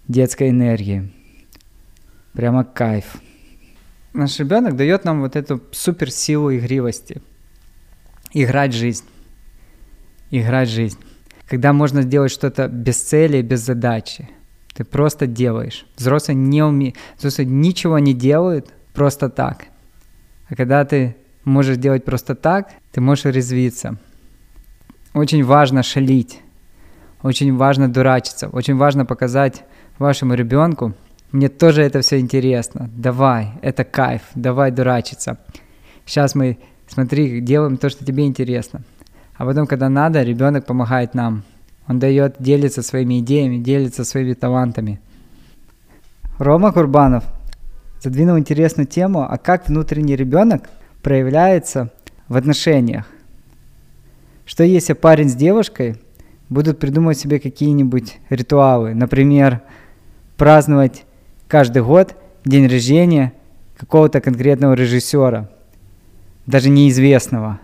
детской 0.08 0.50
энергии. 0.50 1.12
Прямо 2.34 2.64
кайф. 2.64 3.18
Наш 4.14 4.40
ребенок 4.40 4.76
дает 4.76 5.06
нам 5.06 5.22
вот 5.22 5.36
эту 5.36 5.62
суперсилу 5.72 6.56
игривости. 6.56 7.22
Играть 8.32 8.74
жизнь. 8.74 9.06
Играть 10.32 10.70
жизнь. 10.70 11.00
Когда 11.48 11.74
можно 11.74 12.02
сделать 12.02 12.32
что-то 12.32 12.68
без 12.68 13.02
цели, 13.02 13.42
без 13.42 13.62
задачи. 13.62 14.30
Ты 14.74 14.84
просто 14.84 15.28
делаешь. 15.28 15.86
Взрослые 15.96 16.36
не 16.36 16.64
уме... 16.64 16.94
Взрослые 17.18 17.48
ничего 17.48 18.00
не 18.00 18.14
делают 18.14 18.74
просто 18.94 19.30
так. 19.30 19.66
А 20.50 20.56
когда 20.56 20.86
ты 20.86 21.16
можешь 21.44 21.78
делать 21.78 22.06
просто 22.06 22.36
так, 22.36 22.70
ты 22.92 23.02
можешь 23.02 23.26
резвиться. 23.26 23.98
Очень 25.14 25.44
важно 25.44 25.84
шалить. 25.84 26.42
Очень 27.24 27.56
важно 27.56 27.92
дурачиться. 27.92 28.50
Очень 28.50 28.76
важно 28.76 29.06
показать 29.06 29.64
вашему 29.98 30.36
ребенку, 30.36 30.94
мне 31.32 31.50
тоже 31.50 31.82
это 31.82 32.02
все 32.02 32.20
интересно. 32.20 32.90
Давай, 32.96 33.52
это 33.62 33.84
кайф, 33.84 34.22
давай 34.36 34.72
дурачиться. 34.72 35.38
Сейчас 36.06 36.36
мы, 36.36 36.58
смотри, 36.88 37.42
делаем 37.42 37.78
то, 37.78 37.90
что 37.90 38.06
тебе 38.06 38.26
интересно. 38.26 38.84
А 39.38 39.46
потом, 39.46 39.68
когда 39.68 39.88
надо, 39.90 40.24
ребенок 40.24 40.66
помогает 40.66 41.14
нам. 41.14 41.44
Он 41.88 42.00
дает, 42.00 42.36
делится 42.40 42.82
своими 42.82 43.20
идеями, 43.20 43.58
делится 43.58 44.04
своими 44.04 44.34
талантами. 44.34 45.00
Рома 46.38 46.72
Курбанов 46.72 47.24
задвинул 48.02 48.38
интересную 48.38 48.88
тему, 48.88 49.26
а 49.30 49.38
как 49.38 49.68
внутренний 49.68 50.16
ребенок 50.16 50.70
проявляется 51.02 51.92
в 52.28 52.36
отношениях. 52.36 53.06
Что 54.46 54.64
если 54.64 54.94
парень 54.94 55.30
с 55.30 55.36
девушкой 55.36 55.98
будут 56.50 56.80
придумывать 56.80 57.20
себе 57.20 57.40
какие-нибудь 57.40 58.18
ритуалы, 58.30 58.94
например, 58.94 59.62
праздновать 60.38 61.06
каждый 61.48 61.84
год 61.84 62.16
день 62.46 62.68
рождения 62.68 63.34
какого-то 63.78 64.22
конкретного 64.22 64.74
режиссера, 64.74 65.50
даже 66.46 66.70
неизвестного. 66.70 67.60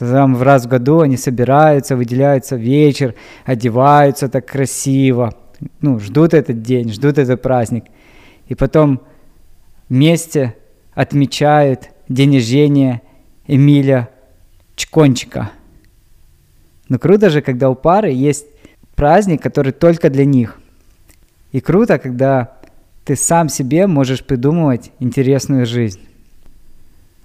Там 0.00 0.34
в 0.34 0.42
раз 0.42 0.64
в 0.64 0.68
году 0.68 1.00
они 1.00 1.18
собираются, 1.18 1.94
выделяются 1.94 2.56
вечер, 2.56 3.14
одеваются 3.44 4.30
так 4.30 4.46
красиво, 4.46 5.34
ну, 5.82 6.00
ждут 6.00 6.32
этот 6.32 6.62
день, 6.62 6.90
ждут 6.90 7.18
этот 7.18 7.42
праздник. 7.42 7.84
И 8.48 8.54
потом 8.54 9.02
вместе 9.90 10.56
отмечают 10.94 11.90
день 12.08 12.34
рождения 12.36 13.02
Эмиля 13.46 14.08
Чкончика. 14.74 15.50
Но 16.88 16.98
круто 16.98 17.28
же, 17.28 17.42
когда 17.42 17.68
у 17.68 17.74
пары 17.74 18.10
есть 18.10 18.46
праздник, 18.94 19.42
который 19.42 19.72
только 19.72 20.08
для 20.08 20.24
них. 20.24 20.58
И 21.52 21.60
круто, 21.60 21.98
когда 21.98 22.56
ты 23.04 23.16
сам 23.16 23.50
себе 23.50 23.86
можешь 23.86 24.24
придумывать 24.24 24.92
интересную 24.98 25.66
жизнь. 25.66 26.00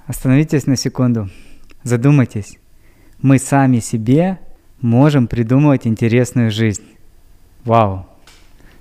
Остановитесь 0.08 0.68
на 0.68 0.76
секунду, 0.76 1.30
задумайтесь. 1.84 2.58
Мы 3.22 3.40
сами 3.40 3.80
себе 3.80 4.40
можем 4.82 5.28
придумывать 5.28 5.88
интересную 5.88 6.52
жизнь. 6.52 6.84
Вау! 7.64 8.06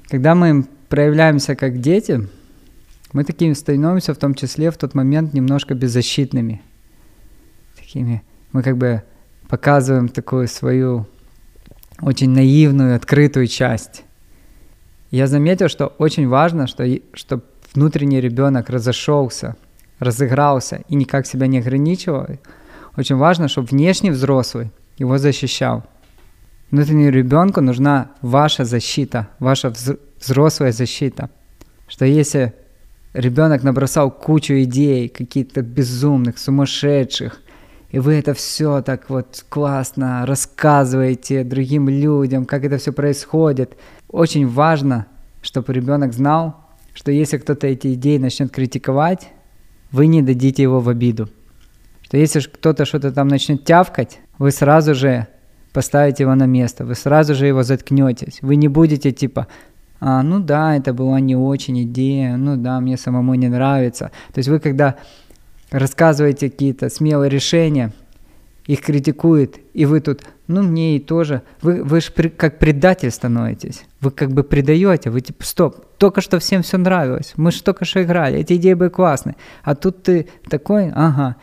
Когда 0.09 0.35
мы 0.35 0.67
проявляемся 0.89 1.57
как 1.57 1.81
дети, 1.81 2.29
мы 3.13 3.25
такими 3.25 3.53
становимся 3.53 4.13
в 4.13 4.19
том 4.19 4.35
числе 4.35 4.71
в 4.71 4.77
тот 4.77 4.95
момент 4.95 5.35
немножко 5.35 5.75
беззащитными. 5.75 6.61
Такими, 7.79 8.23
мы 8.53 8.63
как 8.63 8.77
бы 8.77 9.03
показываем 9.49 10.09
такую 10.09 10.49
свою 10.49 11.07
очень 12.01 12.31
наивную, 12.31 12.97
открытую 12.97 13.47
часть. 13.47 14.05
Я 15.11 15.27
заметил, 15.27 15.69
что 15.69 15.87
очень 15.99 16.29
важно, 16.29 16.67
что, 16.67 16.85
чтобы 17.13 17.45
внутренний 17.73 18.21
ребенок 18.21 18.69
разошелся, 18.69 19.57
разыгрался 20.01 20.83
и 20.89 20.97
никак 20.97 21.27
себя 21.27 21.47
не 21.47 21.59
ограничивал. 21.59 22.27
Очень 22.97 23.17
важно, 23.17 23.49
чтобы 23.49 23.69
внешний 23.69 24.11
взрослый 24.11 24.71
его 24.99 25.19
защищал. 25.19 25.85
Внутреннему 26.71 27.11
ребенку 27.11 27.61
нужна 27.61 28.11
ваша 28.21 28.65
защита, 28.65 29.29
ваша 29.39 29.73
взрослая 30.21 30.73
защита. 30.73 31.31
Что 31.89 32.05
если 32.05 32.53
ребенок 33.13 33.63
набросал 33.63 34.11
кучу 34.11 34.55
идей, 34.55 35.09
каких-то 35.09 35.63
безумных, 35.63 36.39
сумасшедших, 36.39 37.41
и 37.91 38.01
вы 38.01 38.15
это 38.15 38.35
все 38.35 38.83
так 38.83 39.09
вот 39.09 39.45
классно 39.49 40.27
рассказываете 40.27 41.45
другим 41.45 41.89
людям, 41.89 42.45
как 42.45 42.65
это 42.65 42.79
все 42.79 42.93
происходит. 42.93 43.77
Очень 44.09 44.49
важно, 44.49 45.07
чтобы 45.43 45.73
ребенок 45.73 46.13
знал, 46.13 46.57
что 46.93 47.13
если 47.13 47.39
кто-то 47.39 47.69
эти 47.69 47.95
идеи 47.95 48.19
начнет 48.19 48.51
критиковать, 48.51 49.29
вы 49.93 50.09
не 50.09 50.23
дадите 50.23 50.63
его 50.63 50.81
в 50.81 50.89
обиду. 50.89 51.29
Что 52.15 52.21
если 52.21 52.41
кто-то 52.43 52.85
что-то 52.85 53.11
там 53.11 53.27
начнет 53.27 53.65
тявкать, 53.65 54.21
вы 54.39 54.53
сразу 54.53 54.95
же 54.95 55.27
поставите 55.73 56.23
его 56.23 56.37
на 56.37 56.47
место, 56.47 56.85
вы 56.85 56.95
сразу 56.95 57.35
же 57.35 57.47
его 57.47 57.65
заткнетесь. 57.65 58.39
Вы 58.41 58.55
не 58.55 58.69
будете 58.69 59.11
типа, 59.11 59.49
а, 59.99 60.23
ну 60.23 60.39
да, 60.39 60.77
это 60.77 60.95
была 60.95 61.19
не 61.19 61.35
очень 61.35 61.83
идея, 61.83 62.37
ну 62.37 62.55
да, 62.55 62.79
мне 62.79 62.97
самому 62.97 63.35
не 63.35 63.49
нравится. 63.49 64.13
То 64.33 64.39
есть 64.39 64.49
вы 64.49 64.61
когда 64.61 64.95
рассказываете 65.73 66.51
какие-то 66.51 66.89
смелые 66.89 67.29
решения, 67.31 67.93
их 68.69 68.83
критикуют, 68.83 69.57
и 69.73 69.85
вы 69.85 70.01
тут, 70.01 70.23
ну 70.47 70.63
мне 70.63 70.99
и 70.99 71.01
тоже, 71.01 71.43
вы, 71.63 71.83
вы 71.83 72.01
же 72.01 72.13
при, 72.13 72.29
как 72.29 72.61
предатель 72.61 73.11
становитесь, 73.11 73.83
вы 74.01 74.13
как 74.13 74.31
бы 74.31 74.45
предаете, 74.45 75.11
вы 75.11 75.21
типа, 75.21 75.43
стоп, 75.43 75.85
только 75.99 76.21
что 76.21 76.39
всем 76.39 76.63
все 76.63 76.79
нравилось, 76.79 77.33
мы 77.35 77.51
же 77.51 77.61
только 77.65 77.85
что 77.85 78.05
играли, 78.05 78.39
эти 78.39 78.53
идеи 78.53 78.75
были 78.75 78.91
классные, 78.91 79.35
а 79.65 79.75
тут 79.75 80.05
ты 80.05 80.29
такой, 80.49 80.93
ага. 80.95 81.35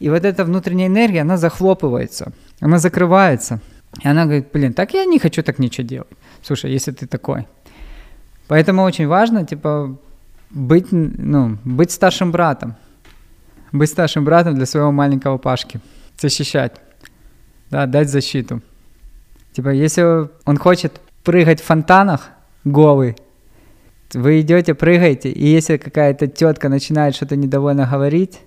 И 0.00 0.08
вот 0.08 0.24
эта 0.24 0.44
внутренняя 0.44 0.88
энергия, 0.88 1.20
она 1.20 1.36
захлопывается, 1.36 2.32
она 2.58 2.78
закрывается, 2.78 3.60
и 4.02 4.08
она 4.08 4.24
говорит, 4.24 4.48
блин, 4.52 4.72
так 4.72 4.94
я 4.94 5.04
не 5.04 5.18
хочу 5.18 5.42
так 5.42 5.58
ничего 5.58 5.86
делать. 5.86 6.08
Слушай, 6.42 6.72
если 6.72 6.90
ты 6.92 7.06
такой. 7.06 7.46
Поэтому 8.48 8.82
очень 8.82 9.06
важно, 9.06 9.44
типа, 9.46 9.96
быть, 10.50 10.86
ну, 10.90 11.58
быть 11.64 11.90
старшим 11.90 12.32
братом, 12.32 12.76
быть 13.72 13.90
старшим 13.90 14.24
братом 14.24 14.54
для 14.54 14.66
своего 14.66 14.90
маленького 14.90 15.36
Пашки, 15.38 15.80
защищать, 16.18 16.72
да, 17.70 17.86
дать 17.86 18.08
защиту. 18.08 18.62
Типа, 19.52 19.68
если 19.68 20.28
он 20.46 20.56
хочет 20.56 21.00
прыгать 21.24 21.60
в 21.60 21.64
фонтанах 21.64 22.30
голый, 22.64 23.16
вы 24.14 24.40
идете, 24.40 24.74
прыгаете, 24.74 25.30
и 25.30 25.46
если 25.46 25.76
какая-то 25.76 26.26
тетка 26.26 26.68
начинает 26.68 27.14
что-то 27.14 27.36
недовольно 27.36 27.86
говорить, 27.86 28.40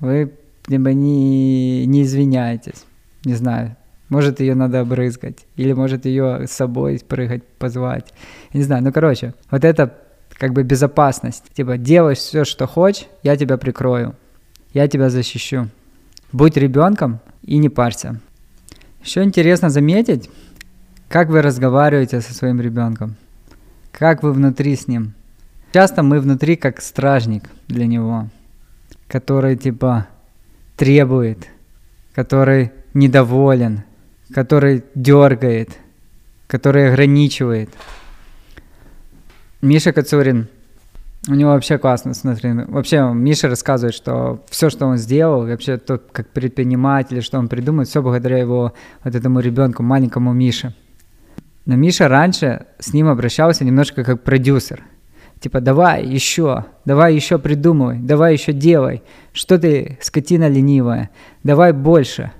вы 0.00 0.32
либо 0.68 0.92
не, 0.92 1.86
не 1.86 2.02
извиняетесь, 2.02 2.84
не 3.24 3.34
знаю, 3.34 3.76
может 4.08 4.40
ее 4.40 4.54
надо 4.54 4.80
обрызгать, 4.80 5.46
или 5.56 5.72
может 5.72 6.06
ее 6.06 6.46
с 6.46 6.52
собой 6.52 7.00
прыгать, 7.06 7.44
позвать, 7.58 8.12
не 8.52 8.62
знаю, 8.62 8.84
ну 8.84 8.92
короче, 8.92 9.34
вот 9.50 9.64
это 9.64 9.94
как 10.30 10.52
бы 10.52 10.62
безопасность, 10.62 11.44
типа 11.54 11.78
делай 11.78 12.14
все, 12.14 12.44
что 12.44 12.66
хочешь, 12.66 13.06
я 13.22 13.36
тебя 13.36 13.56
прикрою 13.56 14.14
я 14.72 14.88
тебя 14.88 15.10
защищу. 15.10 15.68
Будь 16.32 16.56
ребенком 16.56 17.20
и 17.42 17.58
не 17.58 17.68
парься. 17.68 18.20
Еще 19.02 19.22
интересно 19.22 19.70
заметить, 19.70 20.30
как 21.08 21.28
вы 21.30 21.42
разговариваете 21.42 22.20
со 22.20 22.34
своим 22.34 22.60
ребенком, 22.60 23.16
как 23.92 24.22
вы 24.22 24.32
внутри 24.32 24.76
с 24.76 24.86
ним. 24.86 25.14
Часто 25.72 26.02
мы 26.02 26.20
внутри 26.20 26.56
как 26.56 26.80
стражник 26.80 27.50
для 27.68 27.86
него, 27.86 28.28
который 29.06 29.56
типа 29.56 30.06
требует, 30.78 31.48
который 32.14 32.72
недоволен, 32.94 33.82
который 34.32 34.84
дергает, 34.94 35.70
который 36.46 36.88
ограничивает. 36.88 37.68
Миша 39.60 39.92
Кацурин 39.92 40.48
у 41.26 41.34
него 41.34 41.50
вообще 41.50 41.78
классно, 41.78 42.14
смотри. 42.14 42.52
Вообще 42.68 43.12
Миша 43.12 43.48
рассказывает, 43.48 43.94
что 43.94 44.42
все, 44.48 44.70
что 44.70 44.86
он 44.86 44.96
сделал, 44.96 45.46
вообще 45.46 45.76
то, 45.76 45.98
как 45.98 46.28
предприниматель, 46.28 47.22
что 47.22 47.38
он 47.38 47.48
придумает, 47.48 47.88
все 47.88 48.00
благодаря 48.00 48.38
его 48.38 48.72
вот 49.02 49.14
этому 49.14 49.40
ребенку, 49.40 49.82
маленькому 49.82 50.32
Мише. 50.32 50.74
Но 51.66 51.76
Миша 51.76 52.08
раньше 52.08 52.66
с 52.78 52.94
ним 52.94 53.08
обращался 53.08 53.64
немножко 53.64 54.04
как 54.04 54.22
продюсер. 54.22 54.84
Типа, 55.40 55.60
давай 55.60 56.04
еще, 56.04 56.64
давай 56.84 57.14
еще 57.14 57.38
придумывай, 57.38 57.98
давай 57.98 58.32
еще 58.32 58.52
делай. 58.52 59.02
Что 59.32 59.58
ты, 59.58 59.98
скотина 60.00 60.48
ленивая, 60.48 61.10
давай 61.44 61.72
больше. 61.72 62.32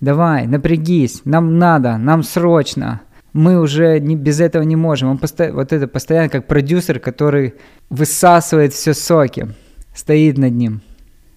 Давай, 0.00 0.46
напрягись, 0.46 1.22
нам 1.24 1.58
надо, 1.58 1.98
нам 1.98 2.22
срочно 2.22 3.02
мы 3.32 3.60
уже 3.60 4.00
не, 4.00 4.16
без 4.16 4.40
этого 4.40 4.62
не 4.62 4.76
можем. 4.76 5.10
Он 5.10 5.18
посто, 5.18 5.52
вот 5.52 5.72
это 5.72 5.86
постоянно 5.86 6.28
как 6.28 6.46
продюсер, 6.46 6.98
который 6.98 7.54
высасывает 7.88 8.72
все 8.72 8.94
соки, 8.94 9.48
стоит 9.94 10.38
над 10.38 10.52
ним. 10.52 10.82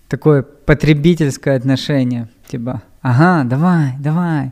Такое 0.08 0.44
потребительское 0.44 1.56
отношение. 1.56 2.30
Типа, 2.48 2.82
ага, 3.02 3.44
давай, 3.48 3.94
давай, 4.00 4.52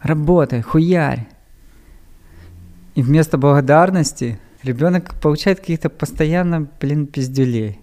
работай, 0.00 0.62
хуярь. 0.62 1.26
И 2.94 3.02
вместо 3.02 3.38
благодарности 3.38 4.40
ребенок 4.62 5.14
получает 5.20 5.60
каких-то 5.60 5.88
постоянно, 5.88 6.68
блин, 6.80 7.06
пиздюлей. 7.06 7.78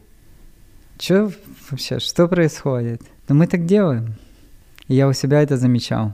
Что 1.00 1.32
вообще, 1.70 2.00
что 2.00 2.28
происходит? 2.28 3.02
Но 3.28 3.36
мы 3.36 3.48
так 3.48 3.66
делаем. 3.66 4.16
И 4.88 4.96
я 4.96 5.08
у 5.08 5.14
себя 5.14 5.42
это 5.42 5.58
замечал. 5.58 6.14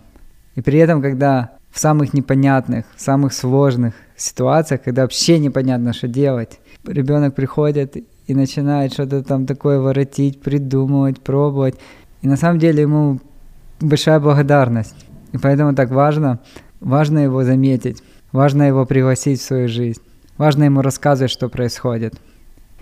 И 0.56 0.62
при 0.62 0.80
этом, 0.80 1.02
когда 1.02 1.52
в 1.72 1.80
самых 1.80 2.14
непонятных, 2.14 2.86
в 2.96 3.02
самых 3.02 3.34
сложных 3.34 3.96
ситуациях, 4.16 4.82
когда 4.84 5.02
вообще 5.02 5.40
непонятно, 5.40 5.94
что 5.94 6.08
делать. 6.08 6.60
Ребенок 6.86 7.34
приходит 7.34 7.98
и 8.28 8.36
начинает 8.36 8.94
что-то 8.94 9.24
там 9.24 9.46
такое 9.46 9.80
воротить, 9.80 10.42
придумывать, 10.42 11.20
пробовать. 11.22 11.76
И 12.22 12.28
на 12.28 12.38
самом 12.38 12.60
деле 12.60 12.82
ему 12.82 13.20
большая 13.80 14.20
благодарность. 14.20 14.96
И 15.32 15.38
поэтому 15.38 15.74
так 15.74 15.90
важно, 15.90 16.40
важно 16.80 17.20
его 17.20 17.44
заметить, 17.44 18.04
важно 18.32 18.64
его 18.64 18.86
пригласить 18.86 19.42
в 19.42 19.44
свою 19.44 19.68
жизнь, 19.68 20.02
важно 20.38 20.66
ему 20.66 20.82
рассказывать, 20.82 21.32
что 21.32 21.50
происходит. 21.50 22.16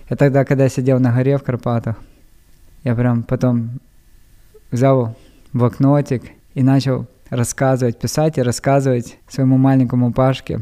Я 0.08 0.16
тогда, 0.16 0.44
когда 0.44 0.68
сидел 0.68 1.00
на 1.00 1.12
горе 1.12 1.38
в 1.38 1.42
Карпатах, 1.42 1.96
я 2.84 2.94
прям 2.94 3.22
потом 3.22 3.80
взял 4.70 5.16
блокнотик 5.52 6.22
и 6.54 6.62
начал 6.62 7.06
рассказывать, 7.30 7.98
писать 7.98 8.38
и 8.38 8.42
рассказывать 8.42 9.18
своему 9.28 9.56
маленькому 9.56 10.12
Пашке, 10.12 10.60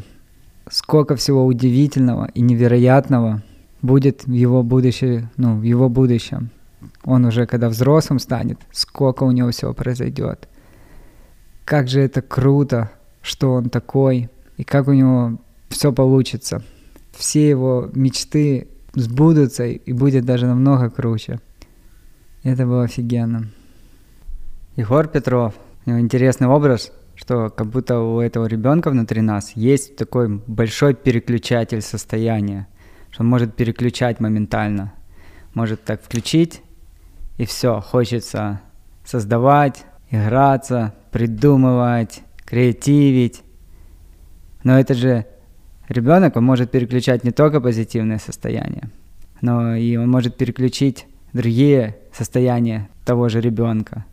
сколько 0.71 1.17
всего 1.17 1.45
удивительного 1.47 2.31
и 2.35 2.41
невероятного 2.41 3.43
будет 3.83 4.25
в 4.25 4.33
его 4.33 4.63
будущее, 4.63 5.31
ну, 5.37 5.57
в 5.59 5.63
его 5.63 5.89
будущем. 5.89 6.51
Он 7.05 7.25
уже, 7.25 7.47
когда 7.47 7.69
взрослым 7.69 8.19
станет, 8.19 8.59
сколько 8.73 9.25
у 9.25 9.31
него 9.31 9.51
всего 9.51 9.73
произойдет. 9.75 10.49
Как 11.65 11.89
же 11.89 12.01
это 12.01 12.23
круто, 12.23 12.91
что 13.23 13.53
он 13.53 13.71
такой, 13.71 14.29
и 14.57 14.65
как 14.65 14.89
у 14.89 14.93
него 14.93 15.39
все 15.69 15.93
получится. 15.93 16.63
Все 17.13 17.49
его 17.49 17.91
мечты 17.93 18.69
сбудутся 18.95 19.67
и 19.67 19.93
будет 19.93 20.25
даже 20.25 20.47
намного 20.47 20.91
круче. 20.91 21.41
Это 22.43 22.65
было 22.65 22.85
офигенно. 22.85 23.49
Егор 24.77 25.07
Петров– 25.09 25.55
интересный 25.87 26.47
образ, 26.47 26.93
что 27.15 27.51
как 27.51 27.67
будто 27.67 28.01
у 28.01 28.21
этого 28.21 28.47
ребенка 28.47 28.91
внутри 28.91 29.21
нас 29.21 29.53
есть 29.55 29.97
такой 29.97 30.29
большой 30.47 30.95
переключатель 30.95 31.83
состояния, 31.83 32.67
что 33.11 33.23
он 33.23 33.29
может 33.29 33.55
переключать 33.55 34.21
моментально, 34.21 34.95
может 35.53 35.85
так 35.85 36.03
включить, 36.03 36.63
и 37.37 37.45
все, 37.45 37.81
хочется 37.81 38.61
создавать, 39.05 39.85
играться, 40.11 40.95
придумывать, 41.11 42.23
креативить. 42.45 43.43
Но 44.63 44.79
это 44.79 44.95
же 44.95 45.27
ребенок, 45.91 46.37
он 46.37 46.45
может 46.45 46.71
переключать 46.71 47.25
не 47.25 47.31
только 47.31 47.61
позитивное 47.61 48.19
состояние, 48.19 48.91
но 49.41 49.75
и 49.75 49.97
он 49.97 50.11
может 50.11 50.37
переключить 50.37 51.07
другие 51.33 51.97
состояния 52.13 52.89
того 53.05 53.29
же 53.29 53.41
ребенка 53.41 54.05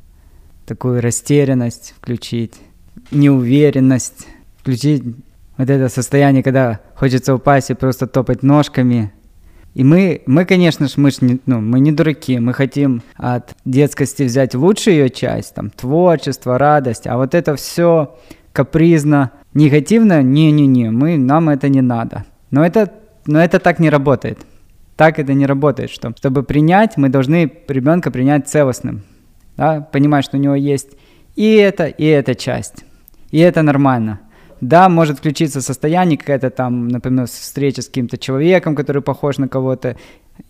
такую 0.68 1.02
растерянность 1.02 1.96
включить, 1.98 2.56
неуверенность, 3.10 4.28
включить. 4.60 5.02
Вот 5.58 5.70
это 5.70 5.90
состояние, 5.90 6.44
когда 6.44 6.82
хочется 6.94 7.34
упасть 7.34 7.72
и 7.72 7.74
просто 7.74 8.06
топать 8.06 8.44
ножками. 8.44 9.12
И 9.74 9.84
мы, 9.84 10.22
мы 10.26 10.46
конечно 10.46 10.88
же, 10.88 10.94
мы, 10.98 11.12
ж 11.12 11.22
не, 11.22 11.40
ну, 11.46 11.62
мы 11.62 11.80
не 11.80 11.92
дураки, 11.92 12.40
мы 12.40 12.54
хотим 12.54 13.02
от 13.16 13.56
детскости 13.64 14.24
взять 14.24 14.56
лучшую 14.56 14.98
ее 14.98 15.10
часть, 15.10 15.56
там, 15.56 15.70
творчество, 15.70 16.58
радость, 16.58 17.08
а 17.08 17.18
вот 17.18 17.34
это 17.34 17.56
все 17.56 18.16
капризно, 18.52 19.32
негативно, 19.58 20.22
не-не-не, 20.22 20.92
мы, 20.92 21.18
нам 21.18 21.50
это 21.50 21.68
не 21.70 21.82
надо. 21.82 22.24
Но 22.52 22.66
это, 22.66 22.94
но 23.26 23.40
это 23.40 23.60
так 23.60 23.80
не 23.80 23.90
работает. 23.90 24.40
Так 24.96 25.20
это 25.20 25.34
не 25.34 25.46
работает, 25.46 25.90
что 25.90 26.14
чтобы 26.18 26.44
принять, 26.44 26.98
мы 26.98 27.10
должны 27.10 27.52
ребенка 27.68 28.12
принять 28.12 28.48
целостным, 28.48 29.02
да, 29.58 29.82
понимать, 29.82 30.26
что 30.26 30.38
у 30.38 30.40
него 30.40 30.56
есть 30.56 30.90
и 31.36 31.56
это, 31.56 31.86
и 31.86 32.06
эта 32.06 32.34
часть. 32.34 32.86
И 33.32 33.38
это 33.38 33.62
нормально. 33.62 34.20
Да, 34.62 34.90
может 34.90 35.20
включиться 35.20 35.62
состояние, 35.62 36.18
какая-то 36.18 36.50
там, 36.50 36.88
например, 36.88 37.28
встреча 37.28 37.82
с 37.82 37.88
каким-то 37.88 38.18
человеком, 38.18 38.76
который 38.76 39.04
похож 39.04 39.38
на 39.38 39.48
кого-то 39.48 39.98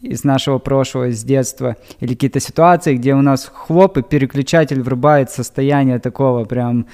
из 0.01 0.23
нашего 0.23 0.59
прошлого, 0.59 1.09
из 1.09 1.23
детства, 1.23 1.75
или 1.99 2.13
какие-то 2.13 2.39
ситуации, 2.39 2.95
где 2.95 3.15
у 3.15 3.21
нас 3.21 3.51
хлоп, 3.53 3.97
и 3.97 4.01
переключатель 4.01 4.81
врубает 4.81 5.29
состояние 5.29 5.99
такого 5.99 6.45
прям 6.45 6.85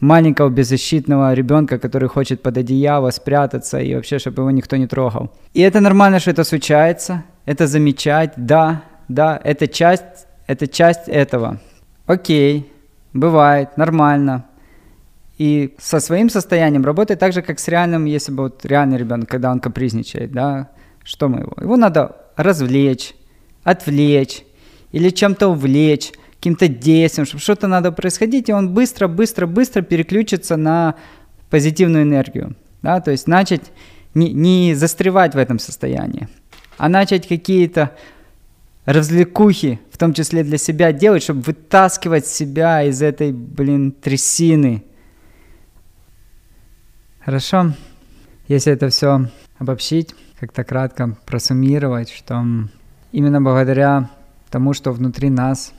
маленького 0.00 0.48
беззащитного 0.48 1.34
ребенка, 1.34 1.78
который 1.78 2.08
хочет 2.08 2.42
под 2.42 2.56
одеяло 2.56 3.10
спрятаться 3.10 3.80
и 3.80 3.94
вообще, 3.94 4.18
чтобы 4.18 4.42
его 4.42 4.50
никто 4.50 4.76
не 4.76 4.86
трогал. 4.86 5.30
И 5.54 5.60
это 5.60 5.80
нормально, 5.80 6.20
что 6.20 6.30
это 6.30 6.44
случается, 6.44 7.24
это 7.46 7.66
замечать, 7.66 8.32
да, 8.36 8.82
да, 9.08 9.40
это 9.44 9.66
часть 9.66 10.28
это 10.48 10.66
часть 10.66 11.08
этого. 11.08 11.60
Окей, 12.06 12.72
бывает, 13.12 13.76
нормально. 13.76 14.46
И 15.36 15.74
со 15.78 16.00
своим 16.00 16.30
состоянием 16.30 16.84
работает 16.84 17.20
так 17.20 17.32
же, 17.32 17.42
как 17.42 17.60
с 17.60 17.68
реальным, 17.68 18.06
если 18.06 18.32
бы 18.32 18.44
вот 18.44 18.64
реальный 18.64 18.96
ребенок, 18.96 19.28
когда 19.28 19.52
он 19.52 19.60
капризничает, 19.60 20.32
да, 20.32 20.70
что 21.04 21.28
мы 21.28 21.40
его? 21.40 21.52
Его 21.60 21.76
надо 21.76 22.16
развлечь, 22.36 23.14
отвлечь 23.62 24.42
или 24.90 25.10
чем-то 25.10 25.48
увлечь, 25.48 26.12
каким-то 26.38 26.68
действием, 26.68 27.26
чтобы 27.26 27.42
что-то 27.42 27.66
надо 27.66 27.92
происходить, 27.92 28.48
и 28.48 28.52
он 28.52 28.72
быстро, 28.72 29.08
быстро, 29.08 29.46
быстро 29.46 29.82
переключится 29.82 30.56
на 30.56 30.94
позитивную 31.50 32.04
энергию. 32.04 32.54
Да? 32.82 33.00
То 33.00 33.10
есть 33.10 33.26
начать 33.26 33.72
не, 34.14 34.32
не 34.32 34.74
застревать 34.74 35.34
в 35.34 35.38
этом 35.38 35.58
состоянии, 35.58 36.28
а 36.76 36.88
начать 36.88 37.26
какие-то 37.26 37.96
развлекухи, 38.84 39.80
в 39.90 39.98
том 39.98 40.14
числе 40.14 40.44
для 40.44 40.58
себя, 40.58 40.92
делать, 40.92 41.24
чтобы 41.24 41.40
вытаскивать 41.40 42.26
себя 42.26 42.84
из 42.84 43.02
этой, 43.02 43.32
блин, 43.32 43.92
трясины. 43.92 44.84
Хорошо? 47.20 47.74
Если 48.46 48.72
это 48.72 48.88
все 48.88 49.28
обобщить, 49.58 50.14
как-то 50.38 50.64
кратко 50.64 51.16
просуммировать, 51.26 52.10
что 52.10 52.42
именно 53.12 53.42
благодаря 53.42 54.08
тому, 54.50 54.72
что 54.72 54.92
внутри 54.92 55.28
нас 55.28 55.74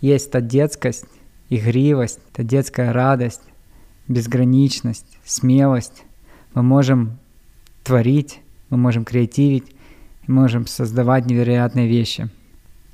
есть 0.00 0.30
та 0.30 0.40
детскость, 0.40 1.06
игривость, 1.50 2.20
та 2.32 2.42
детская 2.42 2.92
радость, 2.92 3.42
безграничность, 4.08 5.18
смелость, 5.24 6.04
мы 6.54 6.62
можем 6.62 7.18
творить, 7.84 8.40
мы 8.70 8.78
можем 8.78 9.04
креативить, 9.04 9.74
мы 10.26 10.42
можем 10.42 10.66
создавать 10.66 11.26
невероятные 11.26 11.88
вещи– 11.88 12.28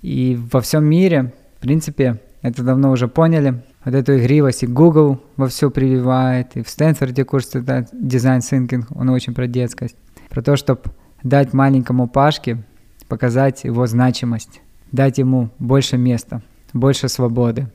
и 0.05 0.39
во 0.53 0.61
всем 0.61 0.85
мире, 0.85 1.33
в 1.57 1.63
принципе, 1.63 2.21
это 2.43 2.63
давно 2.63 2.91
уже 2.91 3.09
поняли. 3.09 3.63
Вот 3.87 3.95
эту 3.95 4.19
игривость 4.19 4.63
и 4.63 4.67
Google 4.67 5.19
во 5.39 5.49
все 5.49 5.71
прививает, 5.71 6.59
и 6.59 6.63
в 6.63 6.69
Стэнфорде 6.69 7.25
курс 7.25 7.51
дизайн 7.55 8.41
thinking, 8.41 8.85
он 8.91 9.09
очень 9.09 9.33
про 9.33 9.47
детскость. 9.47 9.97
Про 10.29 10.43
то, 10.43 10.57
чтобы 10.57 10.83
дать 11.23 11.55
маленькому 11.55 12.07
Пашке, 12.07 12.63
показать 13.09 13.65
его 13.65 13.87
значимость, 13.87 14.61
дать 14.93 15.17
ему 15.17 15.49
больше 15.59 15.97
места, 15.97 16.43
больше 16.75 17.09
свободы. 17.09 17.69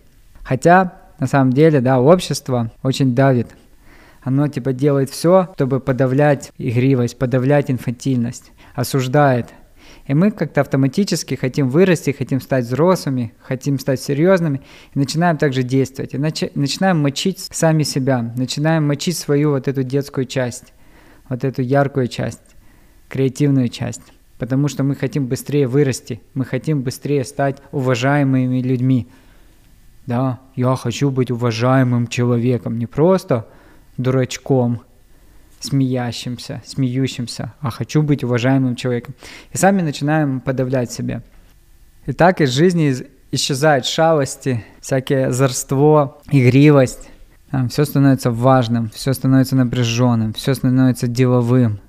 Хотя, 0.44 0.94
на 1.20 1.26
самом 1.26 1.54
деле, 1.54 1.82
да, 1.82 2.00
общество 2.00 2.72
очень 2.84 3.16
давит. 3.16 3.48
Оно 4.22 4.48
типа 4.48 4.74
делает 4.74 5.10
все, 5.10 5.50
чтобы 5.56 5.80
подавлять 5.80 6.52
игривость, 6.60 7.18
подавлять 7.18 7.72
инфантильность, 7.72 8.52
осуждает, 8.76 9.48
и 10.10 10.16
мы 10.16 10.32
как-то 10.32 10.62
автоматически 10.62 11.36
хотим 11.36 11.70
вырасти, 11.70 12.10
хотим 12.10 12.42
стать 12.42 12.66
взрослыми, 12.66 13.34
хотим 13.42 13.78
стать 13.78 14.02
серьезными, 14.02 14.62
и 14.96 15.00
начинаем 15.00 15.38
также 15.38 15.62
действовать. 15.62 16.16
И 16.16 16.18
начи- 16.18 16.52
начинаем 16.56 17.00
мочить 17.00 17.48
сами 17.52 17.84
себя, 17.84 18.34
начинаем 18.36 18.88
мочить 18.88 19.18
свою 19.18 19.52
вот 19.52 19.68
эту 19.68 19.84
детскую 19.84 20.26
часть, 20.26 20.74
вот 21.30 21.44
эту 21.44 21.62
яркую 21.62 22.08
часть, 22.08 22.42
креативную 23.08 23.70
часть. 23.70 24.02
Потому 24.40 24.68
что 24.68 24.84
мы 24.84 24.96
хотим 24.96 25.28
быстрее 25.28 25.68
вырасти, 25.68 26.22
мы 26.34 26.46
хотим 26.46 26.82
быстрее 26.82 27.24
стать 27.24 27.58
уважаемыми 27.72 28.62
людьми. 28.62 29.08
Да, 30.08 30.40
я 30.56 30.76
хочу 30.76 31.12
быть 31.12 31.30
уважаемым 31.30 32.08
человеком, 32.08 32.80
не 32.80 32.88
просто 32.88 33.46
дурачком– 33.98 34.82
смеящимся, 35.60 36.62
смеющимся, 36.66 37.54
а 37.60 37.70
хочу 37.70 38.02
быть 38.02 38.24
уважаемым 38.24 38.76
человеком. 38.76 39.16
И 39.52 39.58
сами 39.58 39.82
начинаем 39.82 40.40
подавлять 40.40 40.92
себя. 40.92 41.22
И 42.06 42.14
так 42.14 42.42
из 42.42 42.52
жизни 42.52 42.96
исчезают 43.32 43.86
шалости, 43.86 44.64
всякие 44.82 45.28
озорство, 45.28 46.18
игривость. 46.32 47.10
Все 47.70 47.84
становится 47.84 48.32
важным, 48.32 48.90
все 48.90 49.14
становится 49.14 49.56
напряженным, 49.56 50.34
все 50.34 50.54
становится 50.54 51.08
деловым. 51.08 51.80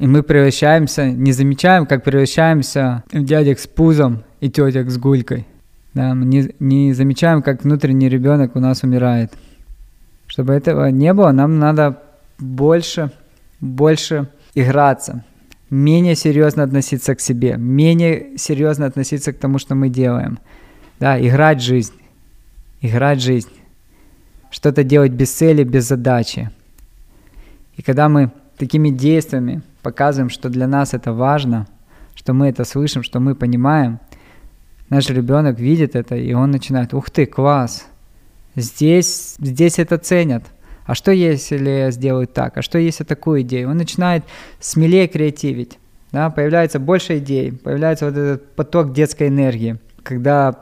И 0.00 0.06
мы 0.06 0.22
превращаемся, 0.22 1.10
не 1.10 1.32
замечаем, 1.32 1.84
как 1.84 2.04
превращаемся 2.04 3.04
в 3.12 3.22
дядек 3.22 3.58
с 3.58 3.66
пузом 3.66 4.24
и 4.40 4.48
тетек 4.48 4.88
с 4.88 4.96
гулькой. 4.96 5.46
Да, 5.92 6.14
мы 6.14 6.24
не, 6.24 6.54
не 6.58 6.94
замечаем, 6.94 7.42
как 7.42 7.64
внутренний 7.64 8.08
ребенок 8.08 8.56
у 8.56 8.60
нас 8.60 8.82
умирает. 8.82 9.30
Чтобы 10.26 10.54
этого 10.54 10.86
не 10.86 11.12
было, 11.12 11.32
нам 11.32 11.58
надо 11.58 12.02
больше, 12.38 13.12
больше 13.60 14.28
играться, 14.54 15.22
менее 15.68 16.14
серьезно 16.14 16.62
относиться 16.62 17.14
к 17.14 17.20
себе, 17.20 17.56
менее 17.58 18.38
серьезно 18.38 18.86
относиться 18.86 19.34
к 19.34 19.38
тому, 19.38 19.58
что 19.58 19.74
мы 19.74 19.90
делаем. 19.90 20.38
Да, 20.98 21.20
играть 21.20 21.60
жизнь, 21.60 21.92
играть 22.80 23.20
жизнь, 23.20 23.52
что-то 24.50 24.82
делать 24.82 25.12
без 25.12 25.30
цели, 25.30 25.62
без 25.62 25.86
задачи, 25.86 26.50
И 27.76 27.82
когда 27.82 28.08
мы 28.08 28.30
такими 28.60 28.90
действиями 28.90 29.62
показываем, 29.82 30.30
что 30.30 30.50
для 30.50 30.68
нас 30.68 30.94
это 30.94 31.12
важно, 31.12 31.66
что 32.14 32.34
мы 32.34 32.48
это 32.48 32.64
слышим, 32.64 33.02
что 33.02 33.18
мы 33.18 33.34
понимаем, 33.34 33.98
наш 34.90 35.08
ребенок 35.08 35.58
видит 35.58 35.96
это, 35.96 36.14
и 36.14 36.34
он 36.34 36.50
начинает, 36.50 36.92
ух 36.92 37.10
ты, 37.10 37.24
класс, 37.24 37.86
здесь, 38.54 39.36
здесь 39.38 39.78
это 39.78 39.96
ценят. 39.96 40.44
А 40.84 40.94
что 40.94 41.10
если 41.10 41.70
я 41.70 41.90
сделаю 41.90 42.26
так? 42.26 42.58
А 42.58 42.62
что 42.62 42.78
если 42.78 43.04
такую 43.04 43.42
идею? 43.42 43.70
Он 43.70 43.76
начинает 43.76 44.24
смелее 44.60 45.08
креативить. 45.08 45.78
Да, 46.12 46.28
появляется 46.28 46.78
больше 46.78 47.18
идей, 47.18 47.52
появляется 47.52 48.06
вот 48.06 48.16
этот 48.16 48.54
поток 48.56 48.92
детской 48.92 49.28
энергии, 49.28 49.78
когда 50.02 50.54